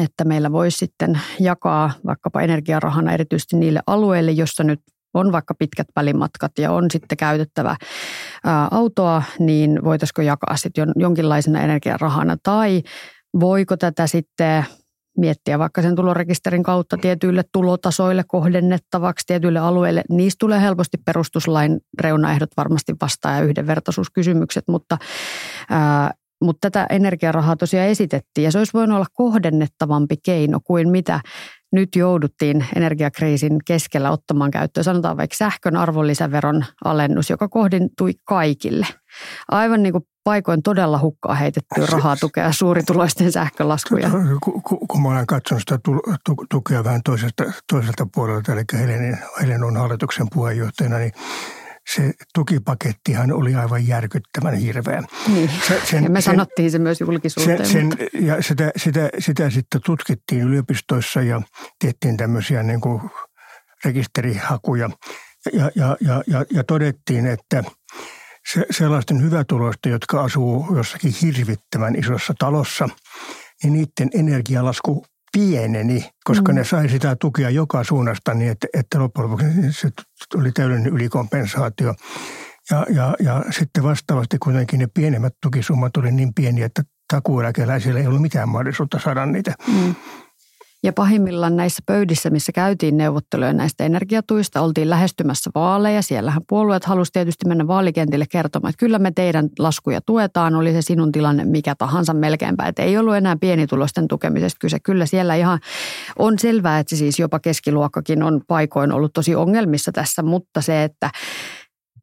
[0.04, 4.80] että meillä voisi sitten jakaa vaikkapa energiarahana erityisesti niille alueille, jossa nyt
[5.14, 7.76] on vaikka pitkät välimatkat ja on sitten käytettävä
[8.70, 12.82] autoa, niin voitaisiko jakaa sitten jonkinlaisena energiarahana tai
[13.40, 14.64] voiko tätä sitten
[15.18, 20.02] miettiä vaikka sen tulorekisterin kautta tietyille tulotasoille kohdennettavaksi, tietyille alueille.
[20.10, 24.98] Niistä tulee helposti perustuslain reunaehdot varmasti vastaan ja yhdenvertaisuuskysymykset, mutta,
[25.70, 26.10] ää,
[26.44, 31.20] mutta tätä energiarahaa tosiaan esitettiin ja se olisi voinut olla kohdennettavampi keino kuin mitä
[31.72, 34.84] nyt jouduttiin energiakriisin keskellä ottamaan käyttöön.
[34.84, 38.86] Sanotaan vaikka sähkön arvonlisäveron alennus, joka kohdentui kaikille.
[39.48, 44.10] Aivan niin kuin paikoin todella hukkaa heitettyä rahaa tukea suurituloisten sähkölaskuja.
[44.88, 45.78] Kun mä olen katsonut sitä
[46.50, 51.12] tukea vähän toiselta, toiselta puolelta, eli Helenin, Helen hallituksen puheenjohtajana, niin
[51.94, 55.02] se tukipakettihan oli aivan järkyttävän hirveä.
[55.28, 57.66] Niin, se, sen, ja me sen, sanottiin se myös julkisuuteen.
[57.66, 61.42] Sen, sen, ja sitä, sitä, sitä sitten tutkittiin yliopistoissa ja
[61.84, 63.02] tehtiin tämmöisiä niin kuin
[63.84, 64.90] rekisterihakuja
[65.52, 67.64] ja, ja, ja, ja, ja todettiin, että
[68.52, 72.88] se, sellaisten hyvätuloisten, jotka asuu jossakin hirvittävän isossa talossa,
[73.62, 76.56] niin niiden energialasku pieneni, koska mm.
[76.56, 79.90] ne sai sitä tukea joka suunnasta niin, että, että loppujen lopuksi se
[80.32, 81.94] tuli täydellinen ylikompensaatio.
[82.70, 88.06] Ja, ja, ja sitten vastaavasti kuitenkin ne pienemmät tukisummat oli niin pieniä, että takuueläkeläisillä ei
[88.06, 89.54] ollut mitään mahdollisuutta saada niitä.
[89.66, 89.94] Mm.
[90.84, 96.02] Ja pahimmillaan näissä pöydissä, missä käytiin neuvotteluja näistä energiatuista, oltiin lähestymässä vaaleja.
[96.02, 100.82] Siellähän puolueet halusivat tietysti mennä vaalikentille kertomaan, että kyllä me teidän laskuja tuetaan, oli se
[100.82, 102.68] sinun tilanne mikä tahansa melkeinpä.
[102.68, 104.80] Että ei ollut enää pienitulosten tukemisesta kyse.
[104.80, 105.58] Kyllä siellä ihan
[106.18, 111.10] on selvää, että siis jopa keskiluokkakin on paikoin ollut tosi ongelmissa tässä, mutta se, että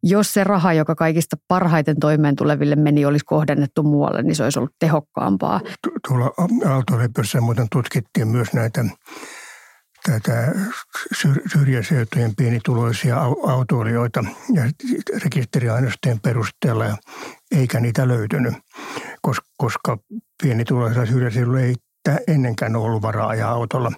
[0.04, 4.60] jos se raha, joka kaikista parhaiten toimeen tuleville meni, olisi kohdennettu muualle, niin se olisi
[4.60, 5.62] ollut tehokkaampaa.
[6.08, 6.34] Tuolla
[6.66, 8.86] Aalto-lepössä muuten tutkittiin myös näitä
[10.06, 10.54] tätä
[11.52, 14.64] syrjäseutujen pienituloisia autoilijoita ja
[15.24, 16.98] rekisteriaineistojen perusteella,
[17.52, 18.54] eikä niitä löytynyt,
[19.58, 19.98] koska
[20.44, 21.76] pienituloisilla syrjäseudulla ei
[22.28, 23.92] ennenkään ollut varaa ajaa autolla.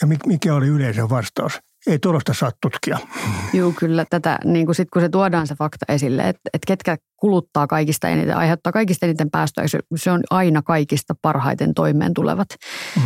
[0.00, 1.60] Ja mikä oli yleisen vastaus?
[1.86, 2.98] Ei tuollaista saa tutkia.
[3.52, 6.96] Joo, kyllä tätä, niin kuin sit kun se tuodaan se fakta esille, että, että ketkä
[7.16, 9.66] kuluttaa kaikista eniten, aiheuttaa kaikista eniten päästöjä,
[9.96, 12.48] se on aina kaikista parhaiten toimeen tulevat.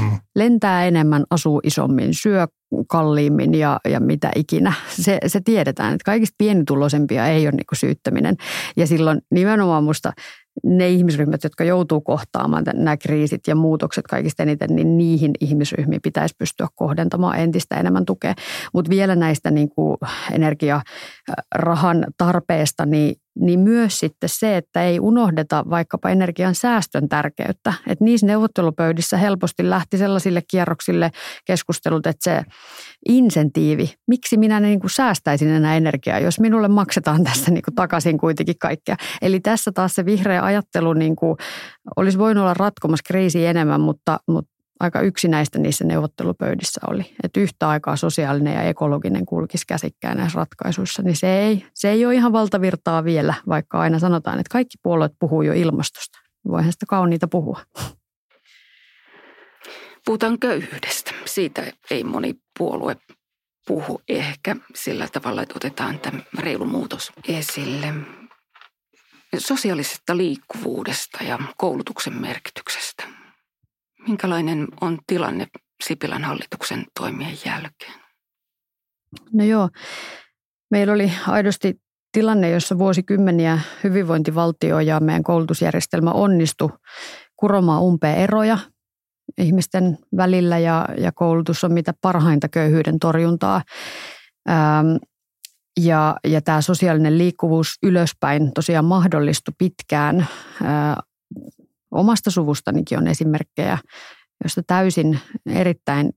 [0.01, 0.19] Mm.
[0.37, 2.47] Lentää enemmän, asuu isommin, syö
[2.89, 4.73] kalliimmin ja, ja mitä ikinä.
[4.89, 8.37] Se, se tiedetään, että kaikista pienituloisempia ei ole niin syyttäminen.
[8.77, 10.13] Ja silloin nimenomaan musta
[10.65, 16.35] ne ihmisryhmät, jotka joutuu kohtaamaan nämä kriisit ja muutokset kaikista eniten, niin niihin ihmisryhmiin pitäisi
[16.39, 18.35] pystyä kohdentamaan entistä enemmän tukea.
[18.73, 19.97] Mutta vielä näistä niin kuin
[20.33, 27.73] energiarahan tarpeesta, niin niin myös sitten se, että ei unohdeta vaikkapa energian säästön tärkeyttä.
[27.87, 31.11] Että niissä neuvottelupöydissä helposti lähti sellaisille kierroksille
[31.45, 32.43] keskustelut, että se
[33.09, 38.19] insentiivi, miksi minä niin kuin säästäisin enää energiaa, jos minulle maksetaan tässä niin kuin takaisin
[38.19, 38.97] kuitenkin kaikkea.
[39.23, 41.37] Eli tässä taas se vihreä ajattelu niin kuin
[41.97, 47.17] olisi voinut olla ratkomassa kriisiä enemmän, mutta, mutta aika yksinäistä niissä neuvottelupöydissä oli.
[47.23, 52.07] Että yhtä aikaa sosiaalinen ja ekologinen kulkisi käsikkään näissä ratkaisuissa, niin se ei, se ei
[52.07, 56.19] ole ihan valtavirtaa vielä, vaikka aina sanotaan, että kaikki puolueet puhuu jo ilmastosta.
[56.49, 57.61] Voihan sitä kauniita puhua.
[60.07, 61.11] Puhutaan köyhyydestä.
[61.25, 62.97] Siitä ei moni puolue
[63.67, 67.95] puhu ehkä sillä tavalla, että otetaan tämä reilu muutos esille.
[69.39, 72.86] Sosiaalisesta liikkuvuudesta ja koulutuksen merkityksestä.
[74.09, 75.47] Minkälainen on tilanne
[75.85, 78.01] Sipilän hallituksen toimien jälkeen?
[79.33, 79.69] No joo,
[80.71, 81.81] meillä oli aidosti
[82.13, 86.71] tilanne, jossa vuosikymmeniä hyvinvointivaltio ja meidän koulutusjärjestelmä onnistu
[87.37, 88.59] kuromaan umpeen eroja
[89.39, 93.63] ihmisten välillä ja, ja koulutus on mitä parhainta köyhyyden torjuntaa.
[94.49, 94.97] Ähm,
[95.81, 100.21] ja, ja tämä sosiaalinen liikkuvuus ylöspäin tosiaan mahdollistui pitkään.
[100.21, 100.97] Äh,
[101.91, 103.79] omasta suvustanikin on esimerkkejä,
[104.45, 106.11] joista täysin erittäin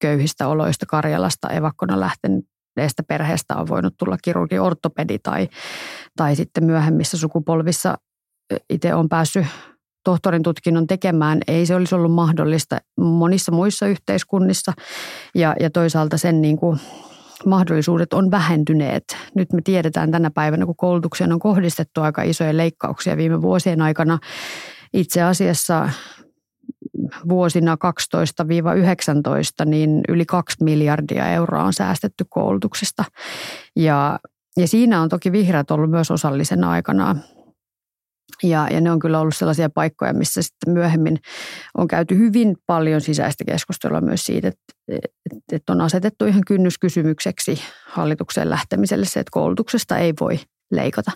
[0.00, 5.48] köyhistä oloista Karjalasta evakkona lähteneestä perheestä on voinut tulla kirurgi ortopedi tai,
[6.16, 7.98] tai sitten myöhemmissä sukupolvissa
[8.70, 9.46] itse on päässyt
[10.04, 11.40] tohtorin tutkinnon tekemään.
[11.46, 14.72] Ei se olisi ollut mahdollista monissa muissa yhteiskunnissa
[15.34, 16.80] ja, ja toisaalta sen niin kuin
[17.46, 19.04] mahdollisuudet on vähentyneet.
[19.34, 24.18] Nyt me tiedetään tänä päivänä, kun koulutukseen on kohdistettu aika isoja leikkauksia viime vuosien aikana,
[24.92, 25.88] itse asiassa
[27.28, 27.76] vuosina
[29.64, 33.04] 12-19 niin yli 2 miljardia euroa on säästetty koulutuksesta.
[33.76, 34.18] Ja,
[34.56, 37.16] ja siinä on toki vihreät ollut myös osallisena aikana.
[38.42, 41.18] Ja, ja ne on kyllä ollut sellaisia paikkoja, missä sitten myöhemmin
[41.78, 45.08] on käyty hyvin paljon sisäistä keskustelua myös siitä, että,
[45.52, 50.38] että on asetettu ihan kynnyskysymykseksi hallitukseen lähtemiselle se, että koulutuksesta ei voi
[50.70, 51.10] leikata.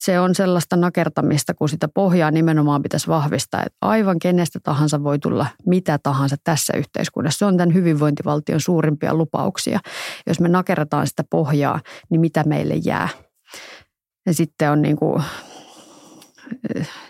[0.00, 5.18] Se on sellaista nakertamista, kun sitä pohjaa nimenomaan pitäisi vahvistaa, että aivan kenestä tahansa voi
[5.18, 7.38] tulla mitä tahansa tässä yhteiskunnassa.
[7.38, 9.80] Se on tämän hyvinvointivaltion suurimpia lupauksia.
[10.26, 13.08] Jos me nakerrataan sitä pohjaa, niin mitä meille jää?
[14.26, 15.22] Ja sitten on niin kuin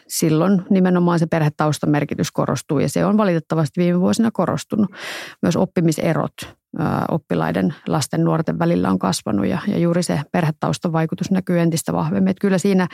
[0.09, 4.91] silloin nimenomaan se perhetaustan merkitys korostuu ja se on valitettavasti viime vuosina korostunut.
[5.43, 6.33] Myös oppimiserot
[7.11, 12.31] oppilaiden, lasten, nuorten välillä on kasvanut ja, ja juuri se perhetaustan vaikutus näkyy entistä vahvemmin.
[12.31, 12.89] Että kyllä siinä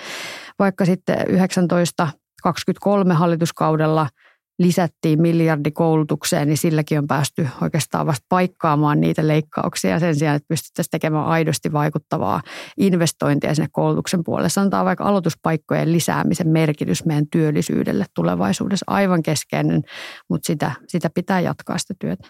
[0.59, 4.09] vaikka sitten 1923 hallituskaudella–
[4.59, 10.49] lisättiin miljardi koulutukseen, niin silläkin on päästy oikeastaan vasta paikkaamaan niitä leikkauksia sen sijaan, että
[10.49, 12.43] pystyttäisiin tekemään aidosti vaikuttavaa
[12.77, 14.49] investointia sinne koulutuksen puolelle.
[14.49, 19.83] Sanotaan vaikka aloituspaikkojen lisäämisen merkitys meidän työllisyydelle tulevaisuudessa aivan keskeinen,
[20.31, 22.29] mutta sitä, sitä pitää jatkaa sitä työtä.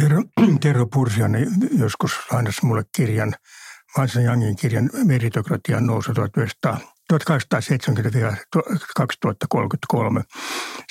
[0.00, 0.22] Tero,
[0.62, 1.46] Tero Pursiani
[1.78, 3.34] joskus lainasi mulle kirjan,
[3.96, 6.78] Mansan Jangin kirjan Meritokratian nousu 1900
[7.12, 7.18] 1870-2033.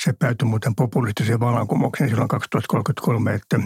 [0.02, 3.60] Se päätyi muuten populistiseen vallankumoukseen silloin 2033, että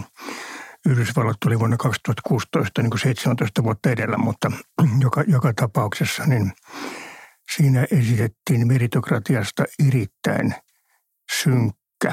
[0.86, 4.52] Yhdysvallat tuli vuonna 2016 niin kuin 17 vuotta edellä, mutta
[5.04, 6.52] joka, joka tapauksessa niin
[7.56, 10.54] siinä esitettiin meritokratiasta erittäin
[11.42, 12.12] synkkä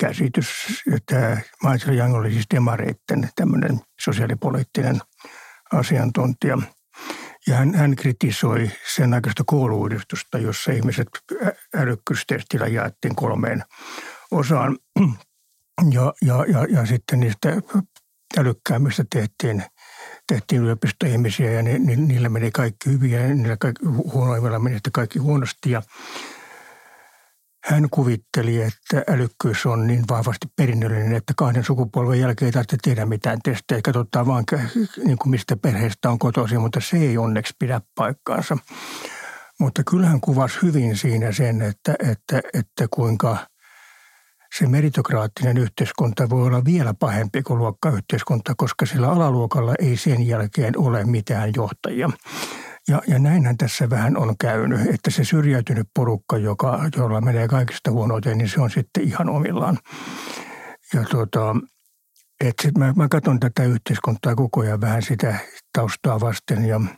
[0.00, 0.48] käsitys.
[1.06, 5.00] Tämä Michael Young oli siis demareitten tämmöinen sosiaalipoliittinen
[5.72, 6.58] asiantuntija.
[7.46, 11.08] Ja hän, hän kritisoi sen aikaista kouluudistusta, jossa ihmiset
[11.76, 13.62] älykkyystestillä jaettiin kolmeen
[14.30, 14.78] osaan.
[15.90, 17.56] Ja, ja, ja, ja sitten niistä
[18.38, 19.62] älykkäämmistä tehtiin,
[20.28, 25.18] tehtiin yliopistoihmisiä ja ni, ni, niillä meni kaikki hyvin ja niillä kaikki, huonoimmilla meni kaikki
[25.18, 25.70] huonosti.
[25.70, 25.82] Ja
[27.64, 33.06] hän kuvitteli, että älykkyys on niin vahvasti perinnöllinen, että kahden sukupolven jälkeen ei tarvitse tehdä
[33.06, 33.80] mitään testejä.
[33.84, 34.44] Katsotaan vaan,
[35.04, 38.58] niin kuin mistä perheestä on kotoisin, mutta se ei onneksi pidä paikkaansa.
[39.60, 43.36] Mutta kyllähän kuvasi hyvin siinä sen, että, että, että kuinka–
[44.58, 50.78] se meritokraattinen yhteiskunta voi olla vielä pahempi kuin luokkayhteiskunta, koska sillä alaluokalla ei sen jälkeen
[50.78, 52.10] ole mitään johtajia.
[52.90, 57.90] Ja, ja näinhän tässä vähän on käynyt, että se syrjäytynyt porukka, joka, jolla menee kaikista
[57.90, 59.78] huonoiten, niin se on sitten ihan omillaan.
[60.94, 61.56] Ja tuota,
[62.44, 65.38] et sit mä, mä katson tätä yhteiskuntaa koko ajan vähän sitä
[65.72, 66.80] taustaa vasten ja–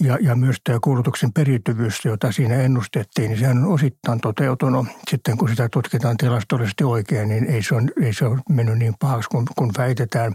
[0.00, 4.86] ja, ja myös tämä koulutuksen periytyvyys, jota siinä ennustettiin, niin sehän on osittain toteutunut.
[5.10, 8.94] Sitten kun sitä tutkitaan tilastollisesti oikein, niin ei se ole, ei se ole mennyt niin
[9.00, 10.34] pahaksi kuin, kuin väitetään.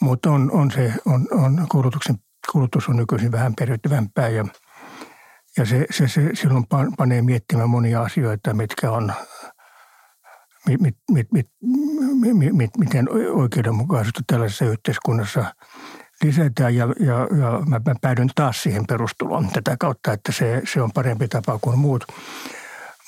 [0.00, 2.16] Mutta on, on se, on, on koulutuksen
[2.52, 4.44] kulutus on nykyisin vähän periytyvämpää ja,
[5.56, 9.12] ja se, se, se silloin panee miettimään monia asioita, mitkä on,
[10.68, 11.46] mit, mit, mit, mit,
[12.24, 15.44] mit, mit, miten oikeudenmukaisuutta tällaisessa yhteiskunnassa–
[16.22, 20.92] lisätään ja, ja, ja mä päädyin taas siihen perustuloon tätä kautta, että se, se on
[20.92, 22.04] parempi tapa kuin muut.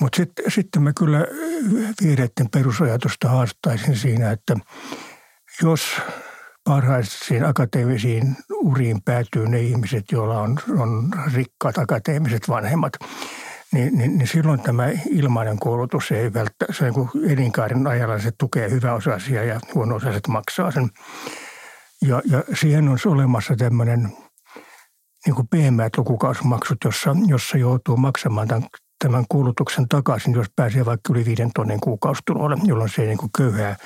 [0.00, 1.18] Mutta sitten sit mä kyllä
[2.02, 4.56] vihreiden perusajatusta haastaisin siinä, että
[5.62, 6.00] jos
[6.64, 12.92] parhaisiin akateemisiin uriin päätyy ne ihmiset, joilla on, on rikkaat akateemiset vanhemmat,
[13.72, 18.30] niin, niin, niin silloin tämä ilmainen koulutus ei välttämättä, se on niin elinkaaren ajalla se
[18.38, 20.90] tukee hyväosaisia ja huono-osaiset maksaa sen.
[22.02, 24.12] Ja, ja siihen on olemassa tämmöinen
[25.26, 28.68] niin kuin pehmeät lukukausimaksut, jossa, jossa joutuu maksamaan tämän,
[29.04, 33.32] tämän kuulutuksen takaisin, jos pääsee vaikka yli viiden tonnin kuukausitulolle, jolloin se ei niin kuin
[33.38, 33.76] köyhää,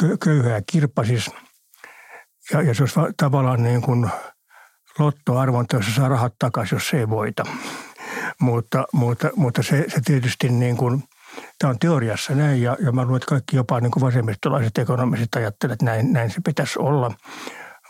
[0.00, 1.30] kö, köyhää kirpasis.
[2.52, 4.10] Ja, ja se olisi tavallaan niin kuin
[4.98, 7.44] lottoarvonta, jossa saa rahat takaisin, jos se ei voita.
[8.40, 11.02] mutta, mutta, mutta se, se tietysti niin kuin–
[11.58, 15.28] Tämä on teoriassa näin ja, ja mä luulen, että kaikki jopa niin kuin vasemmistolaiset ekonomiset
[15.36, 17.10] ajattelevat, että näin, näin se pitäisi olla.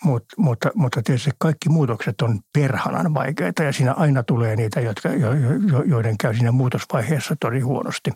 [0.05, 5.09] Mut, mutta, mutta tietysti kaikki muutokset on perhanan vaikeita ja siinä aina tulee niitä, jotka,
[5.09, 5.33] jo,
[5.71, 8.11] jo, joiden käy siinä muutosvaiheessa tosi huonosti.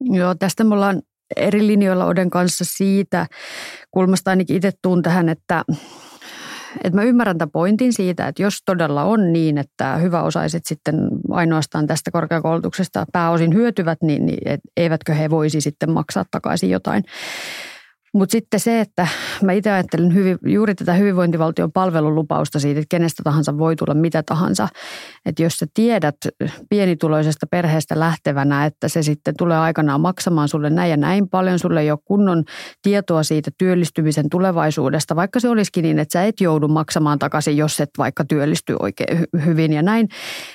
[0.00, 1.02] Joo, tästä me ollaan
[1.36, 3.26] eri linjoilla Oden kanssa siitä
[3.90, 5.64] kulmasta ainakin itse tuun tähän, että
[6.84, 10.94] että mä ymmärrän tämän pointin siitä, että jos todella on niin, että hyväosaiset sitten
[11.30, 17.04] ainoastaan tästä korkeakoulutuksesta pääosin hyötyvät, niin, niin et eivätkö he voisi sitten maksaa takaisin jotain
[18.14, 19.08] mutta sitten se, että
[19.42, 24.22] mä itse ajattelen hyvin, juuri tätä hyvinvointivaltion palvelulupausta siitä, että kenestä tahansa voi tulla mitä
[24.22, 24.68] tahansa.
[25.26, 26.16] Että jos sä tiedät
[26.68, 31.80] pienituloisesta perheestä lähtevänä, että se sitten tulee aikanaan maksamaan sulle näin ja näin paljon, sulle
[31.80, 32.44] ei ole kunnon
[32.82, 37.80] tietoa siitä työllistymisen tulevaisuudesta, vaikka se olisikin niin, että sä et joudu maksamaan takaisin, jos
[37.80, 40.08] et vaikka työllisty oikein hyvin ja näin,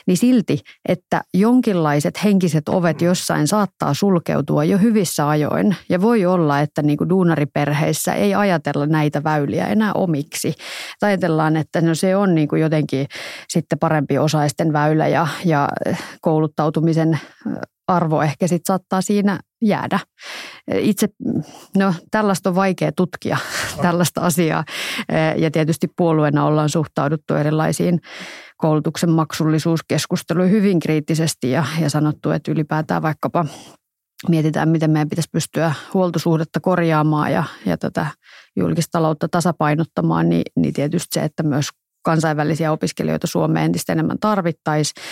[0.07, 5.75] niin silti, että jonkinlaiset henkiset ovet jossain saattaa sulkeutua jo hyvissä ajoin.
[5.89, 10.53] Ja voi olla, että niin kuin duunari perheissä ei ajatella näitä väyliä enää omiksi.
[11.01, 13.07] Ajatellaan, että no se on niin kuin jotenkin
[13.49, 15.69] sitten parempi osaisten väylä ja, ja
[16.21, 17.19] kouluttautumisen
[17.87, 19.99] arvo ehkä sitten saattaa siinä jäädä.
[20.73, 21.07] Itse,
[21.77, 23.37] no tällaista on vaikea tutkia,
[23.81, 24.63] tällaista asiaa.
[25.37, 27.99] Ja tietysti puolueena ollaan suhtauduttu erilaisiin
[28.57, 33.45] koulutuksen maksullisuuskeskusteluihin hyvin kriittisesti ja, ja sanottu, että ylipäätään vaikkapa
[34.29, 38.07] mietitään, miten meidän pitäisi pystyä huoltosuhdetta korjaamaan ja, ja tätä
[38.55, 41.69] julkista taloutta tasapainottamaan, niin, niin tietysti se, että myös
[42.03, 45.03] kansainvälisiä opiskelijoita Suomeen entistä enemmän tarvittaisiin.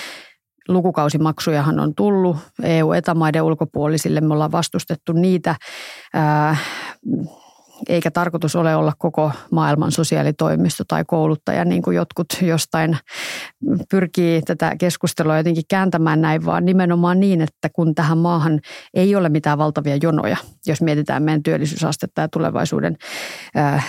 [0.68, 4.22] Lukukausimaksujahan on tullut EU-etämaiden ulkopuolisille.
[4.22, 5.56] Me ollaan vastustettu niitä.
[6.14, 6.58] Ää,
[7.90, 12.98] eikä tarkoitus ole olla koko maailman sosiaalitoimisto tai kouluttaja, niin kuin jotkut jostain
[13.90, 18.60] pyrkii tätä keskustelua jotenkin kääntämään näin, vaan nimenomaan niin, että kun tähän maahan
[18.94, 22.98] ei ole mitään valtavia jonoja, jos mietitään meidän työllisyysastetta ja tulevaisuuden
[23.58, 23.86] äh,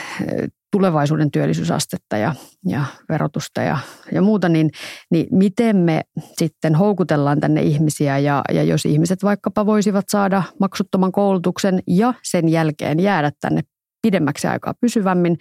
[0.77, 2.35] tulevaisuuden työllisyysastetta ja,
[2.67, 3.79] ja verotusta ja,
[4.13, 4.71] ja muuta, niin,
[5.11, 6.01] niin miten me
[6.39, 12.49] sitten houkutellaan tänne ihmisiä ja, ja jos ihmiset vaikkapa voisivat saada maksuttoman koulutuksen ja sen
[12.49, 13.61] jälkeen jäädä tänne
[14.03, 15.37] pidemmäksi aikaa pysyvämmin,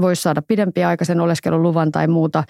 [0.00, 2.44] voisi saada pidempiaikaisen oleskeluluvan tai muuta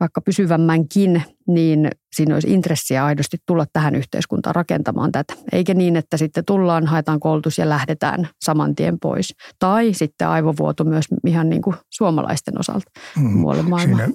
[0.00, 5.34] vaikka pysyvämmänkin, niin siinä olisi intressiä aidosti tulla tähän yhteiskuntaan rakentamaan tätä.
[5.52, 9.34] Eikä niin, että sitten tullaan, haetaan koulutus ja lähdetään saman tien pois.
[9.58, 14.14] Tai sitten aivovuoto myös ihan niin kuin suomalaisten osalta mm, muualle maailmaan.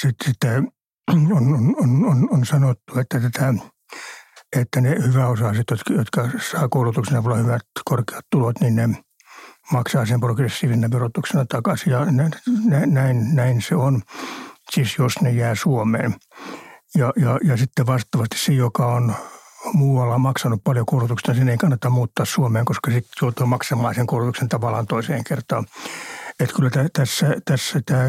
[0.00, 0.62] Sitten sitä
[1.12, 3.54] on, on, on, on sanottu, että, tätä,
[4.56, 8.88] että ne hyväosaiset, jotka, jotka saa koulutuksen avulla hyvät korkeat tulot, niin ne
[9.72, 11.92] maksaa sen progressiivinen verotuksena takaisin.
[11.92, 12.32] Ja näin,
[12.86, 14.02] näin, näin se on,
[14.70, 16.14] siis jos ne jää Suomeen.
[16.94, 19.14] Ja, ja, ja sitten vastaavasti se, joka on
[19.72, 24.48] muualla maksanut paljon koulutuksesta, sen ei kannata muuttaa Suomeen, koska sitten joutuu maksamaan sen koulutuksen
[24.48, 25.66] tavallaan toiseen kertaan.
[26.40, 28.08] Että kyllä tässä, tässä tämä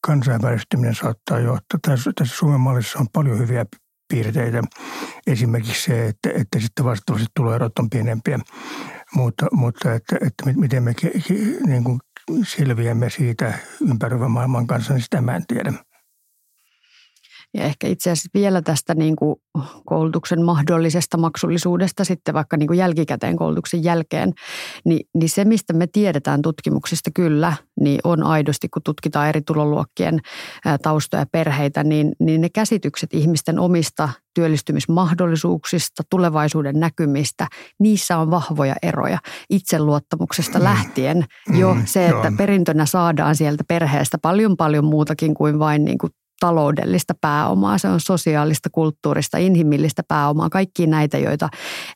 [0.00, 1.80] kansainvälistyminen saattaa johtaa.
[1.82, 3.66] Tässä, tässä Suomen mallissa on paljon hyviä
[4.08, 4.62] piirteitä.
[5.26, 8.38] Esimerkiksi se, että, että sitten vastaavasti tuloerot on pienempiä.
[9.14, 10.94] Mutta, mutta että, että miten me
[11.66, 11.98] niin kuin
[12.46, 15.72] selviämme siitä ympäröivän maailman kanssa, niin sitä mä en tiedä.
[17.54, 19.36] Ja ehkä itse asiassa vielä tästä niin kuin
[19.86, 24.32] koulutuksen mahdollisesta maksullisuudesta sitten vaikka niin kuin jälkikäteen koulutuksen jälkeen,
[24.84, 30.20] niin, niin se, mistä me tiedetään tutkimuksista kyllä, niin on aidosti, kun tutkitaan eri tuloluokkien
[30.82, 37.46] taustoja ja perheitä, niin, niin ne käsitykset ihmisten omista työllistymismahdollisuuksista, tulevaisuuden näkymistä,
[37.80, 39.18] niissä on vahvoja eroja.
[39.50, 40.64] Itseluottamuksesta mm.
[40.64, 41.24] lähtien
[41.58, 46.12] jo mm, se, että perintönä saadaan sieltä perheestä paljon paljon muutakin kuin vain niin kuin
[46.42, 51.48] taloudellista pääomaa, se on sosiaalista, kulttuurista, inhimillistä pääomaa, kaikki näitä, joita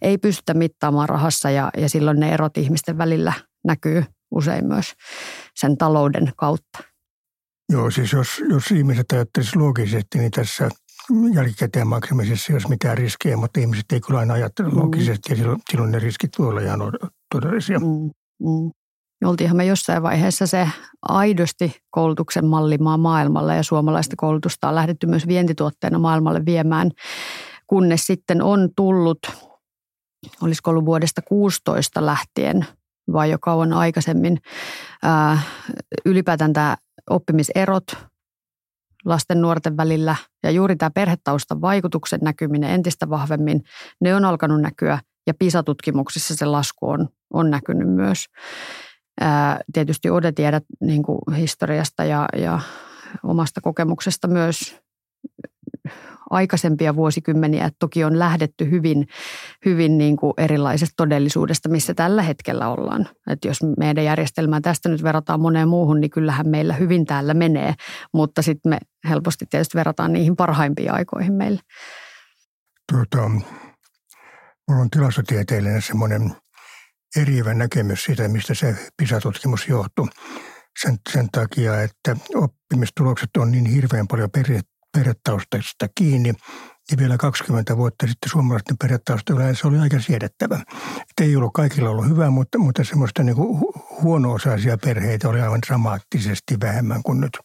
[0.03, 3.32] ei pystytä mittaamaan rahassa ja, ja silloin ne erot ihmisten välillä
[3.64, 4.92] näkyy usein myös
[5.55, 6.78] sen talouden kautta.
[7.72, 10.68] Joo, siis jos, jos ihmiset ajattelisivat loogisesti, niin tässä
[11.34, 14.78] jälkikäteen maksamisessa ei olisi mitään riskejä, mutta ihmiset ei kyllä aina ajattele mm.
[14.78, 16.80] loogisesti ja silloin, silloin ne riskit voi olla ihan
[17.34, 17.78] todellisia.
[17.78, 18.11] Mm.
[18.42, 18.70] Mm
[19.24, 20.68] oltiinhan me jossain vaiheessa se
[21.02, 26.90] aidosti koulutuksen mallimaa maailmalle ja suomalaista koulutusta on lähdetty myös vientituotteena maailmalle viemään,
[27.66, 29.18] kunnes sitten on tullut,
[30.42, 32.66] olisiko ollut vuodesta 16 lähtien
[33.12, 34.38] vai jo kauan aikaisemmin,
[35.02, 35.40] ää,
[36.04, 36.76] ylipäätään tämä
[37.10, 37.96] oppimiserot
[39.04, 43.62] lasten nuorten välillä ja juuri tämä perhetaustan vaikutuksen näkyminen entistä vahvemmin,
[44.00, 48.24] ne on alkanut näkyä ja PISA-tutkimuksissa se lasku on, on näkynyt myös.
[49.72, 52.60] Tietysti Ode tiedät niin kuin historiasta ja, ja
[53.22, 54.76] omasta kokemuksesta myös
[56.30, 59.06] aikaisempia vuosikymmeniä, toki on lähdetty hyvin,
[59.64, 63.08] hyvin niin kuin erilaisesta todellisuudesta, missä tällä hetkellä ollaan.
[63.30, 67.74] Että jos meidän järjestelmää tästä nyt verrataan moneen muuhun, niin kyllähän meillä hyvin täällä menee,
[68.14, 71.60] mutta sitten me helposti tietysti verrataan niihin parhaimpiin aikoihin meille.
[72.92, 73.28] Tuota,
[74.68, 76.36] mulla on tilastotieteellinen semmoinen
[77.16, 80.08] eriävä näkemys siitä, mistä se PISA-tutkimus johtui.
[80.80, 84.60] Sen, sen takia, että oppimistulokset on niin hirveän paljon perhe,
[84.96, 86.32] perhetaustaista kiinni.
[86.90, 90.62] Ja vielä 20 vuotta sitten suomalaisten perhetausta yleensä oli aika siedettävä.
[91.00, 93.36] Et ei ollut kaikilla ollut hyvä, mutta, mutta semmoista niin
[94.02, 97.38] huono-osaisia perheitä oli aivan dramaattisesti vähemmän kuin nyt.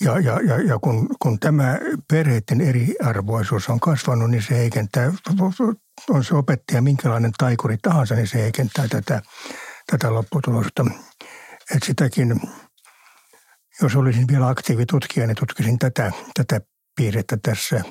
[0.00, 1.78] Ja, ja, ja, ja kun, kun tämä
[2.08, 5.12] perheiden eriarvoisuus on kasvanut, niin se heikentää,
[6.10, 9.22] on se opettaja minkälainen taikuri tahansa, niin se heikentää tätä,
[9.86, 10.84] tätä lopputulosta.
[11.76, 12.40] Et sitäkin,
[13.82, 16.60] jos olisin vielä aktiivitutkija, niin tutkisin tätä, tätä
[16.96, 17.82] piirrettä tässä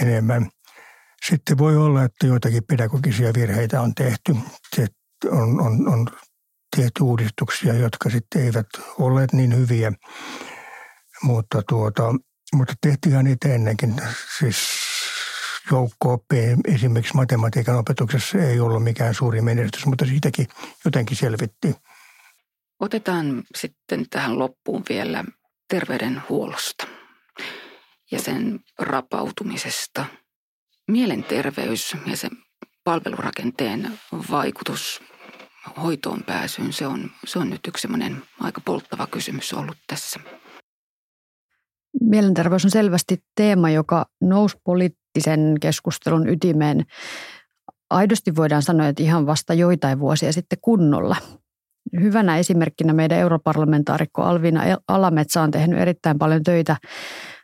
[0.00, 0.50] enemmän.
[1.28, 4.36] Sitten voi olla, että joitakin pedagogisia virheitä on tehty.
[5.30, 6.08] On, on, on
[6.76, 8.66] tehty uudistuksia, jotka sitten eivät
[8.98, 9.92] olleet niin hyviä–
[11.22, 12.02] mutta, tuota,
[12.54, 13.94] mutta tehtiinhän niitä ennenkin.
[14.38, 14.56] Siis
[15.70, 16.24] joukko
[16.64, 20.46] esimerkiksi matematiikan opetuksessa ei ollut mikään suuri menestys, mutta siitäkin
[20.84, 21.74] jotenkin selvittiin.
[22.80, 25.24] Otetaan sitten tähän loppuun vielä
[25.68, 26.86] terveydenhuollosta
[28.10, 30.06] ja sen rapautumisesta.
[30.88, 32.30] Mielenterveys ja sen
[32.84, 33.98] palvelurakenteen
[34.30, 35.02] vaikutus
[35.82, 37.88] hoitoon pääsyyn, se on, se on nyt yksi
[38.40, 40.20] aika polttava kysymys ollut tässä
[42.00, 46.84] Mielenterveys on selvästi teema, joka nousi poliittisen keskustelun ytimeen.
[47.90, 51.16] Aidosti voidaan sanoa, että ihan vasta joitain vuosia sitten kunnolla.
[52.00, 56.76] Hyvänä esimerkkinä meidän europarlamentaarikko Alvina Alametsä on tehnyt erittäin paljon töitä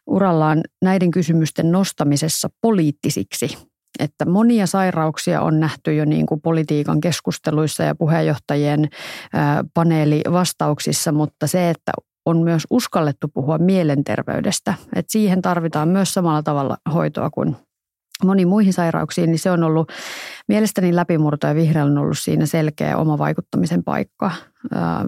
[0.07, 3.59] urallaan näiden kysymysten nostamisessa poliittisiksi.
[3.99, 8.89] Että monia sairauksia on nähty jo niin kuin politiikan keskusteluissa ja puheenjohtajien
[9.75, 11.93] paneelivastauksissa, mutta se, että
[12.27, 14.75] on myös uskallettu puhua mielenterveydestä.
[14.95, 17.57] Et siihen tarvitaan myös samalla tavalla hoitoa kuin
[18.25, 19.93] moniin muihin sairauksiin, niin se on ollut
[20.49, 24.31] mielestäni läpimurto ja vihreällä on ollut siinä selkeä oma vaikuttamisen paikka.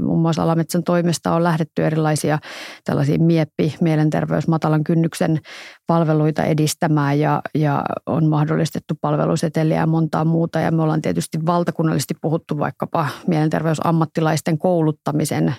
[0.03, 2.39] Muun muassa Alametsän toimesta on lähdetty erilaisia
[2.85, 5.39] tällaisia mieppi, mielenterveys, matalan kynnyksen
[5.87, 10.61] palveluita edistämään ja, ja on mahdollistettu palveluseteliä ja montaa muuta.
[10.61, 15.55] Ja me ollaan tietysti valtakunnallisesti puhuttu vaikkapa mielenterveysammattilaisten kouluttamisen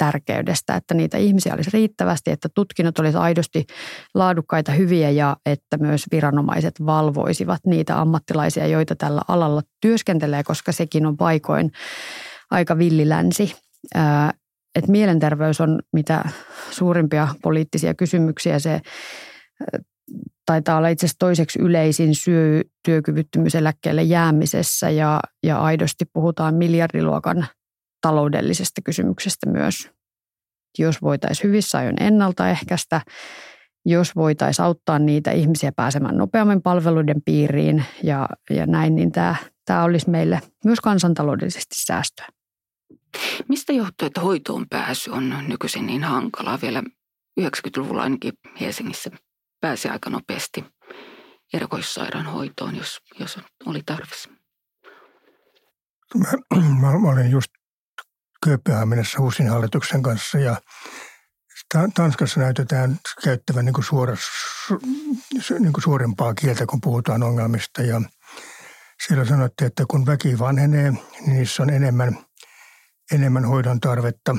[0.00, 3.66] tärkeydestä, että niitä ihmisiä olisi riittävästi, että tutkinnot olisi aidosti
[4.14, 11.06] laadukkaita, hyviä ja että myös viranomaiset valvoisivat niitä ammattilaisia, joita tällä alalla työskentelee, koska sekin
[11.06, 11.70] on paikoin
[12.50, 13.54] aika villilänsi.
[14.74, 16.24] Et mielenterveys on mitä
[16.70, 18.58] suurimpia poliittisia kysymyksiä.
[18.58, 18.80] Se
[20.46, 27.46] taitaa olla itse asiassa toiseksi yleisin syy työkyvyttömyyseläkkeelle jäämisessä ja, ja aidosti puhutaan miljardiluokan
[28.00, 29.90] taloudellisesta kysymyksestä myös.
[30.78, 33.00] Jos voitaisiin hyvissä ajoin ennaltaehkäistä,
[33.86, 39.84] jos voitaisiin auttaa niitä ihmisiä pääsemään nopeammin palveluiden piiriin ja, ja näin, niin tämä, tämä
[39.84, 42.26] olisi meille myös kansantaloudellisesti säästöä.
[43.48, 46.58] Mistä johtuu, että hoitoon pääsy on nykyisin niin hankalaa?
[46.62, 46.82] Vielä
[47.40, 49.10] 90-luvulla ainakin Helsingissä
[49.60, 50.64] pääsi aika nopeasti
[51.52, 54.28] erikoissairaanhoitoon, jos, jos oli tarvis.
[56.14, 57.50] Mä, mä olin just
[58.44, 60.56] Kööpenhaminassa Husin hallituksen kanssa ja
[61.94, 64.14] Tanskassa näytetään käyttävän niin kuin suora,
[65.58, 67.82] niin kuin kieltä, kun puhutaan ongelmista.
[67.82, 68.02] Ja
[69.06, 72.18] siellä sanottiin, että kun väki vanhenee, niin niissä on enemmän,
[73.12, 74.36] enemmän hoidon tarvetta.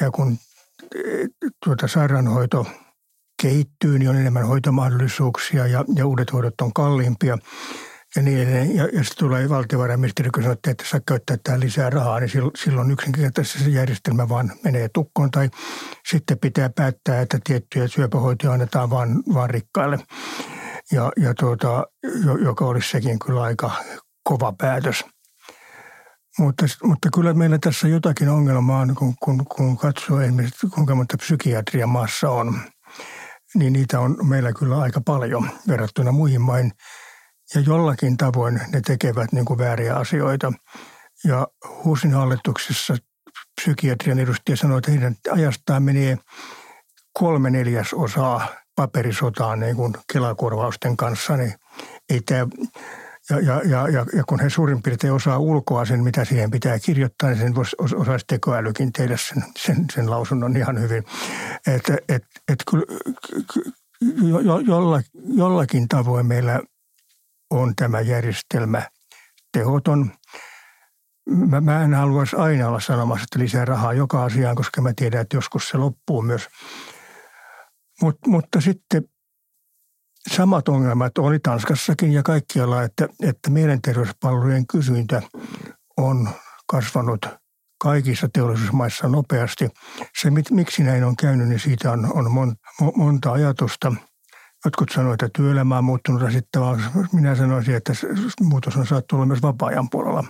[0.00, 0.38] Ja kun
[1.64, 2.66] tuota sairaanhoito
[3.42, 7.38] kehittyy, niin on enemmän hoitomahdollisuuksia ja, ja uudet hoidot on kalliimpia
[8.16, 8.76] ja niin edelleen.
[8.76, 13.64] Ja, sitten tulee valtiovarainministeri, kun sanoo, että saa käyttää tähän lisää rahaa, niin silloin yksinkertaisesti
[13.64, 15.30] se järjestelmä vaan menee tukkoon.
[15.30, 15.50] Tai
[16.08, 19.98] sitten pitää päättää, että tiettyjä syöpähoitoja annetaan vaan, vaan rikkaille.
[20.92, 21.86] Ja, ja tuota,
[22.44, 23.70] joka olisi sekin kyllä aika
[24.24, 25.04] kova päätös.
[26.38, 31.16] Mutta, mutta kyllä meillä tässä jotakin ongelmaa on, kun, kun, kun katsoo esimerkiksi kuinka monta
[31.16, 32.60] psykiatria maassa on.
[33.54, 36.72] Niin niitä on meillä kyllä aika paljon verrattuna muihin maihin–
[37.54, 40.52] ja jollakin tavoin ne tekevät niin kuin vääriä asioita.
[41.24, 41.46] Ja
[41.84, 42.96] HUSin hallituksessa
[43.60, 46.18] psykiatrian edustaja sanoi, että heidän ajastaan menee
[47.12, 51.54] kolme neljäsosaa paperisotaan niin kuin kelakorvausten kanssa, niin
[52.08, 52.46] ei tämä
[53.30, 56.78] ja, ja, ja, ja, ja kun he suurin piirtein osaa ulkoa sen, mitä siihen pitää
[56.78, 61.04] kirjoittaa, niin sen voisi, osaisi tekoälykin tehdä sen, sen, sen lausunnon ihan hyvin.
[61.66, 62.64] Että et, et,
[64.22, 65.02] jo, jolla,
[65.34, 66.60] jollakin tavoin meillä
[67.50, 68.82] on tämä järjestelmä
[69.52, 70.10] tehoton.
[71.28, 75.20] Mä, mä en haluaisi aina olla sanomassa, että lisää rahaa joka asiaan, koska mä tiedän,
[75.20, 76.48] että joskus se loppuu myös.
[78.02, 79.04] Mut, mutta sitten
[80.30, 85.22] samat ongelmat oli Tanskassakin ja kaikkialla, että, että mielenterveyspalvelujen kysyntä
[85.96, 86.28] on
[86.66, 87.26] kasvanut
[87.78, 89.68] kaikissa teollisuusmaissa nopeasti.
[90.20, 92.56] Se, miksi näin on käynyt, niin siitä on, on
[92.96, 93.92] monta ajatusta–
[94.66, 96.78] Jotkut sanoivat, että työelämä on muuttunut rasittavaa.
[97.12, 97.92] Minä sanoisin, että
[98.40, 100.24] muutos on saattu olla myös vapaa-ajan puolella.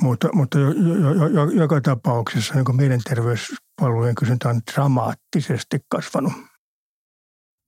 [0.00, 6.32] Mutta, mutta jo, jo, jo, joka tapauksessa niin mielenterveyspalvelujen kysyntä on dramaattisesti kasvanut.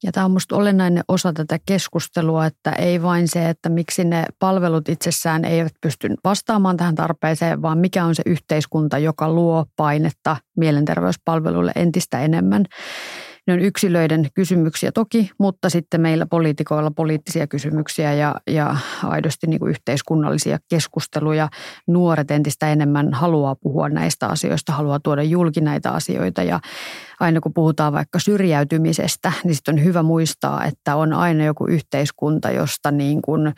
[0.03, 4.27] Ja tämä on minusta olennainen osa tätä keskustelua, että ei vain se, että miksi ne
[4.39, 10.37] palvelut itsessään eivät pysty vastaamaan tähän tarpeeseen, vaan mikä on se yhteiskunta, joka luo painetta
[10.57, 12.65] mielenterveyspalveluille entistä enemmän.
[13.47, 19.61] Ne on yksilöiden kysymyksiä toki, mutta sitten meillä poliitikoilla poliittisia kysymyksiä ja, ja aidosti niin
[19.61, 21.49] kuin yhteiskunnallisia keskusteluja.
[21.87, 26.61] Nuoret entistä enemmän haluaa puhua näistä asioista, haluaa tuoda julki näitä asioita ja
[27.21, 32.51] aina kun puhutaan vaikka syrjäytymisestä, niin sitten on hyvä muistaa, että on aina joku yhteiskunta,
[32.51, 33.53] josta niin kuin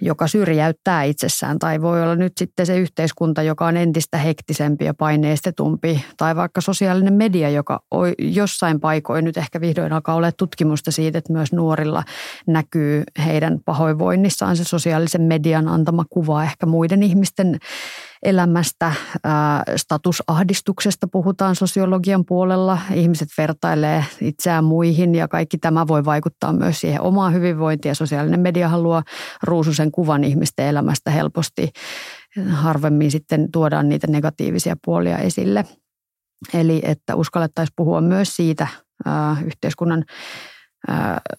[0.00, 1.58] joka syrjäyttää itsessään.
[1.58, 6.04] Tai voi olla nyt sitten se yhteiskunta, joka on entistä hektisempi ja paineistetumpi.
[6.16, 7.80] Tai vaikka sosiaalinen media, joka
[8.18, 12.04] jossain paikoin nyt ehkä vihdoin alkaa olla tutkimusta siitä, että myös nuorilla
[12.46, 17.58] näkyy heidän pahoinvoinnissaan se sosiaalisen median antama kuva ehkä muiden ihmisten
[18.22, 18.92] elämästä.
[19.76, 22.78] Statusahdistuksesta puhutaan sosiologian puolella.
[22.94, 27.94] Ihmiset vertailee itseään muihin ja kaikki tämä voi vaikuttaa myös siihen omaan hyvinvointiin.
[27.94, 29.02] Sosiaalinen media haluaa
[29.42, 31.70] ruususen kuvan ihmisten elämästä helposti.
[32.50, 35.64] Harvemmin sitten tuodaan niitä negatiivisia puolia esille.
[36.54, 38.66] Eli että uskallettaisiin puhua myös siitä
[39.44, 40.04] yhteiskunnan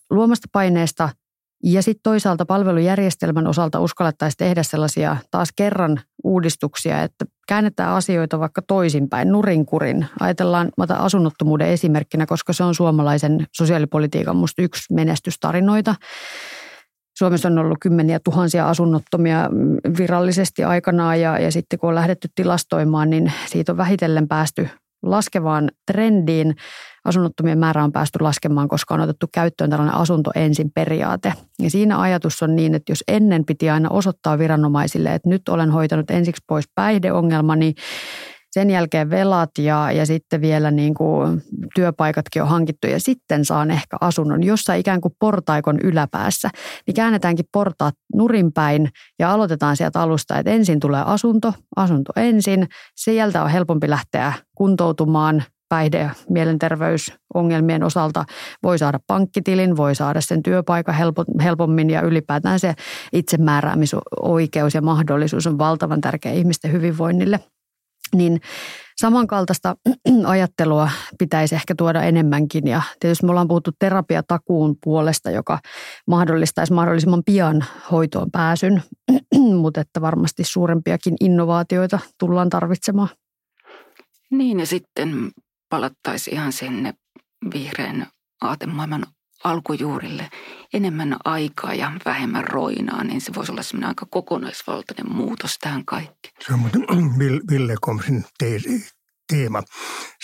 [0.10, 1.10] luomasta paineesta–
[1.64, 8.62] ja sitten toisaalta palvelujärjestelmän osalta uskallettaisiin tehdä sellaisia taas kerran uudistuksia, että käännetään asioita vaikka
[8.62, 10.06] toisinpäin, nurinkurin.
[10.20, 15.96] Ajatellaan, mä asunnottomuuden esimerkkinä, koska se on suomalaisen sosiaalipolitiikan musta yksi menestystarinoita.
[17.18, 19.50] Suomessa on ollut kymmeniä tuhansia asunnottomia
[19.98, 24.70] virallisesti aikanaan ja, ja sitten kun on lähdetty tilastoimaan, niin siitä on vähitellen päästy
[25.04, 26.56] laskevaan trendiin.
[27.06, 31.34] Asunnottomien määrä on päästy laskemaan, koska on otettu käyttöön tällainen asunto ensin periaate.
[31.60, 35.72] Ja siinä ajatus on niin, että jos ennen piti aina osoittaa viranomaisille, että nyt olen
[35.72, 37.74] hoitanut ensiksi pois päihdeongelmani,
[38.52, 41.44] sen jälkeen velat ja, ja sitten vielä niin kuin
[41.76, 46.50] työpaikatkin on hankittu ja sitten saan ehkä asunnon, jossa ikään kuin portaikon yläpäässä.
[46.88, 48.90] Niin käännetäänkin portaat nurinpäin
[49.20, 52.68] ja aloitetaan sieltä alusta, että ensin tulee asunto, asunto ensin.
[52.96, 58.26] Sieltä on helpompi lähteä kuntoutumaan, päihde- ja mielenterveysongelmien osalta
[58.64, 60.96] voi saada pankkitilin, voi saada sen työpaikan
[61.44, 62.74] helpommin ja ylipäätään se
[63.14, 67.40] itsemääräämisoikeus ja mahdollisuus on valtavan tärkeä ihmisten hyvinvoinnille–
[68.16, 68.42] niin
[68.98, 69.76] samankaltaista
[70.26, 70.90] ajattelua
[71.20, 72.68] pitäisi ehkä tuoda enemmänkin.
[72.68, 75.60] Ja tietysti me ollaan puhuttu terapiatakuun puolesta, joka
[76.08, 78.84] mahdollistaisi mahdollisimman pian hoitoon pääsyn,
[79.62, 83.10] mutta että varmasti suurempiakin innovaatioita tullaan tarvitsemaan.
[84.32, 85.32] Niin ja sitten
[85.70, 86.94] palattaisiin ihan sinne
[87.54, 88.08] vihreän
[88.42, 89.06] aatemaailman
[89.44, 90.30] alkujuurille
[90.74, 96.30] enemmän aikaa ja vähemmän roinaa, niin se voisi olla semmoinen aika kokonaisvaltainen muutos tähän kaikki.
[96.46, 96.82] Se on muuten
[97.52, 98.26] Ville Komsin
[99.28, 99.64] teema.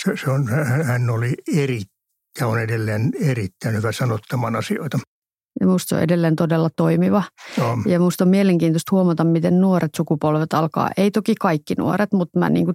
[0.03, 0.49] Se, se on,
[0.85, 1.81] hän oli eri
[2.39, 4.99] ja on edelleen erittäin hyvä sanottamaan asioita.
[5.59, 7.23] Ja musta se on edelleen todella toimiva.
[7.57, 7.77] No.
[7.85, 10.89] Ja musta on mielenkiintoista huomata, miten nuoret sukupolvet alkaa.
[10.97, 12.65] Ei toki kaikki nuoret, mutta mä niin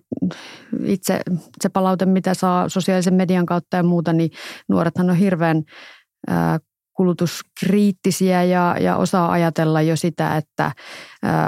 [0.85, 1.21] itse
[1.63, 4.31] se palaute, mitä saa sosiaalisen median kautta ja muuta, niin
[4.69, 5.63] nuorethan on hirveän
[6.93, 10.73] kulutuskriittisiä ja, ja osaa ajatella jo sitä, että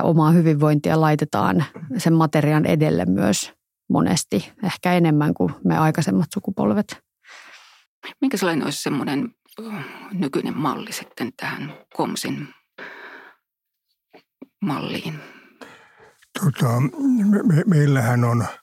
[0.02, 1.64] omaa hyvinvointia laitetaan
[1.96, 3.52] sen materiaan edelle myös
[3.88, 7.02] monesti, ehkä enemmän kuin me aikaisemmat sukupolvet.
[8.20, 9.34] Minkä sellainen olisi semmoinen
[10.12, 12.48] nykyinen malli sitten tähän KOMSin
[14.62, 15.18] malliin?
[16.40, 16.80] Tota,
[17.46, 18.46] me, meillähän on–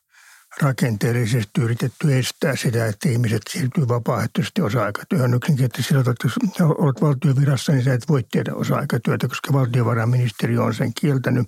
[0.63, 5.33] rakenteellisesti yritetty estää sitä, että ihmiset siirtyy vapaaehtoisesti osa-aikatyöhön.
[5.33, 6.37] Yksinkertaisesti sillä että jos
[6.77, 11.47] olet valtiovirassa, niin sä et voi tehdä osa-aikatyötä, koska valtiovarainministeriö on sen kieltänyt.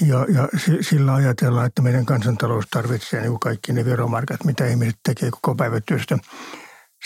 [0.00, 0.48] Ja, ja
[0.80, 5.54] sillä ajatellaan, että meidän kansantalous tarvitsee niin kuin kaikki ne veromarkat, mitä ihmiset tekee koko
[5.54, 6.18] päivätyöstä.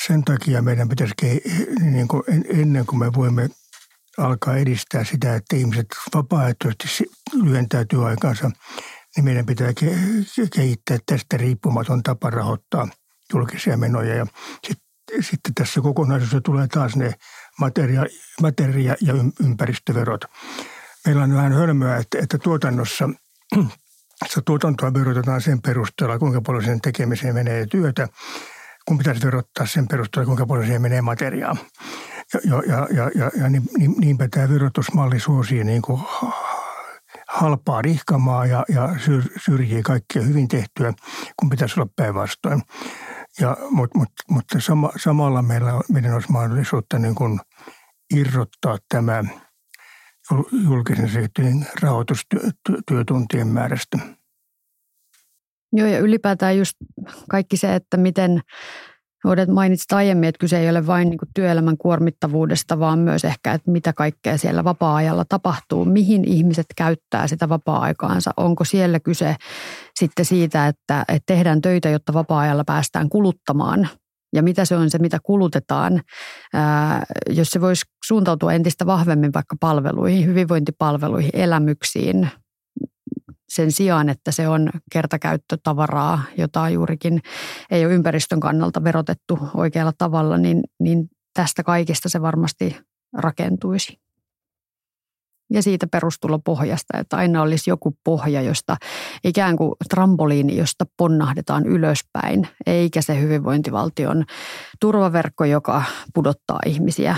[0.07, 1.15] Sen takia meidän pitäisi,
[1.81, 3.49] niin kuin ennen kuin me voimme
[4.19, 7.05] alkaa edistää sitä, että ihmiset vapaaehtoisesti
[7.43, 8.51] lyhentää työaikansa,
[9.17, 9.73] niin meidän pitää
[10.55, 12.89] kehittää tästä riippumaton tapa rahoittaa
[13.33, 14.15] julkisia menoja.
[14.15, 14.27] Ja
[14.67, 17.13] sitten, sitten tässä kokonaisuudessa tulee taas ne
[17.59, 18.07] materia,
[18.41, 20.25] materia ja ympäristöverot.
[21.07, 23.09] Meillä on vähän hölmöä, että, että tuotannossa
[24.47, 28.09] tuotantoa verotetaan sen perusteella, kuinka paljon sen tekemiseen menee työtä,
[28.89, 31.57] kun pitäisi verottaa sen perusteella, kuinka paljon siihen menee materiaa.
[32.35, 33.65] Ja, ja, ja, ja, ja niin,
[34.01, 36.01] niinpä tämä verotusmalli suosii niin kuin
[37.33, 38.89] halpaa rihkamaa ja, ja
[39.45, 40.93] syrjii kaikkea hyvin tehtyä,
[41.37, 42.63] kun pitäisi olla päinvastoin.
[43.41, 47.41] Ja, mutta mut, mutta sama, samalla meillä, meidän olisi mahdollisuutta niin kuin
[48.15, 49.25] irrottaa tämä
[50.65, 53.99] julkisen sektorin rahoitustyötuntien määrästä.
[55.73, 56.77] Joo, ja ylipäätään just
[57.31, 58.41] kaikki se, että miten
[59.27, 63.71] Uudet mainitsit aiemmin, että kyse ei ole vain niin työelämän kuormittavuudesta, vaan myös ehkä, että
[63.71, 68.31] mitä kaikkea siellä vapaa-ajalla tapahtuu, mihin ihmiset käyttää sitä vapaa-aikaansa.
[68.37, 69.37] Onko siellä kyse
[69.95, 73.89] sitten siitä, että, että tehdään töitä, jotta vapaa-ajalla päästään kuluttamaan?
[74.35, 76.01] Ja mitä se on se, mitä kulutetaan,
[76.55, 82.29] ää, jos se voisi suuntautua entistä vahvemmin vaikka palveluihin, hyvinvointipalveluihin, elämyksiin,
[83.55, 87.21] sen sijaan, että se on kertakäyttötavaraa, jota juurikin
[87.71, 92.77] ei ole ympäristön kannalta verotettu oikealla tavalla, niin, niin tästä kaikista se varmasti
[93.13, 93.99] rakentuisi.
[95.51, 98.77] Ja siitä perustulopohjasta, että aina olisi joku pohja, josta
[99.25, 104.25] ikään kuin trampoliini, josta ponnahdetaan ylöspäin, eikä se hyvinvointivaltion
[104.81, 105.83] turvaverkko, joka
[106.15, 107.17] pudottaa ihmisiä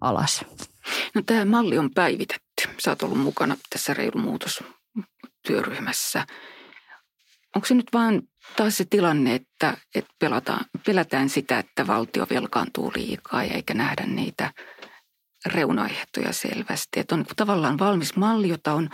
[0.00, 0.44] alas.
[1.14, 2.68] No, tämä malli on päivitetty.
[2.78, 4.64] Sä oot ollut mukana tässä reilu muutos
[5.46, 6.26] työryhmässä.
[7.56, 8.22] Onko se nyt vaan
[8.56, 14.52] taas se tilanne, että, että pelataan, pelätään sitä, että valtio velkaantuu liikaa eikä nähdä niitä
[15.46, 17.00] reunaehtoja selvästi.
[17.00, 18.88] Että on tavallaan valmis malli, jota on,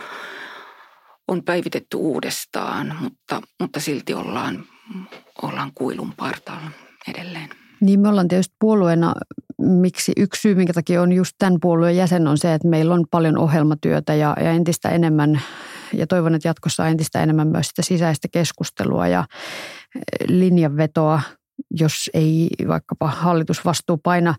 [1.27, 4.63] on päivitetty uudestaan, mutta, mutta silti ollaan,
[5.41, 6.71] ollaan kuilun partaalla
[7.07, 7.49] edelleen.
[7.81, 9.13] Niin me ollaan tietysti puolueena,
[9.61, 13.05] miksi yksi syy, minkä takia on just tämän puolueen jäsen, on se, että meillä on
[13.11, 15.41] paljon ohjelmatyötä ja, ja entistä enemmän
[15.93, 19.25] ja toivon, että jatkossa on entistä enemmän myös sitä sisäistä keskustelua ja
[19.95, 21.21] eh, linjanvetoa
[21.71, 24.35] jos ei vaikkapa hallitusvastuu paina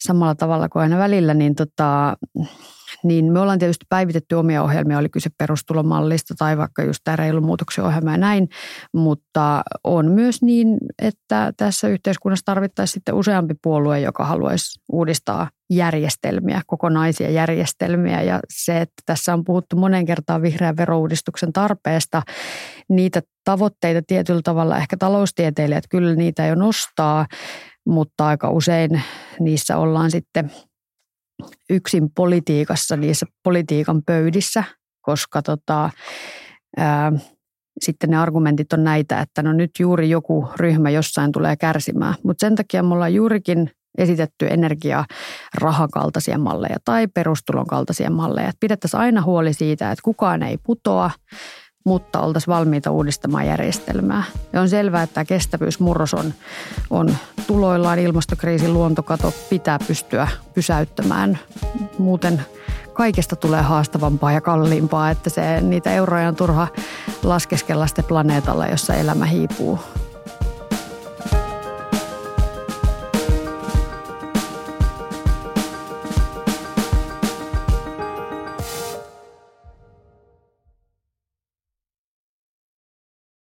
[0.00, 2.16] samalla tavalla kuin aina välillä, niin tota,
[3.04, 7.44] niin me ollaan tietysti päivitetty omia ohjelmia, oli kyse perustulomallista tai vaikka just tämä reilun
[7.44, 8.48] muutoksen ohjelma ja näin,
[8.94, 16.62] mutta on myös niin, että tässä yhteiskunnassa tarvittaisiin sitten useampi puolue, joka haluaisi uudistaa järjestelmiä,
[16.66, 22.22] kokonaisia järjestelmiä ja se, että tässä on puhuttu monen kertaan vihreän verouudistuksen tarpeesta,
[22.88, 27.26] niitä tavoitteita tietyllä tavalla ehkä taloustieteilijät kyllä niitä jo nostaa,
[27.86, 29.02] mutta aika usein
[29.40, 30.50] niissä ollaan sitten–
[31.70, 34.64] yksin politiikassa niissä politiikan pöydissä,
[35.00, 35.90] koska tota,
[36.76, 37.12] ää,
[37.80, 42.14] sitten ne argumentit on näitä, että no nyt juuri joku ryhmä jossain tulee kärsimään.
[42.24, 48.48] Mutta sen takia me ollaan juurikin esitetty energiarahakaltaisia malleja tai perustulon kaltaisia malleja.
[48.48, 51.10] Että pidettäisiin aina huoli siitä, että kukaan ei putoa,
[51.84, 54.24] mutta oltaisiin valmiita uudistamaan järjestelmää.
[54.52, 56.34] Ja on selvää, että tämä kestävyysmurros on,
[56.90, 57.16] on
[57.46, 61.38] tuloillaan ilmastokriisin luontokato pitää pystyä pysäyttämään.
[61.98, 62.44] Muuten
[62.92, 66.68] kaikesta tulee haastavampaa ja kalliimpaa, että se, niitä euroja on turha
[67.22, 69.78] laskeskella sitten planeetalla, jossa elämä hiipuu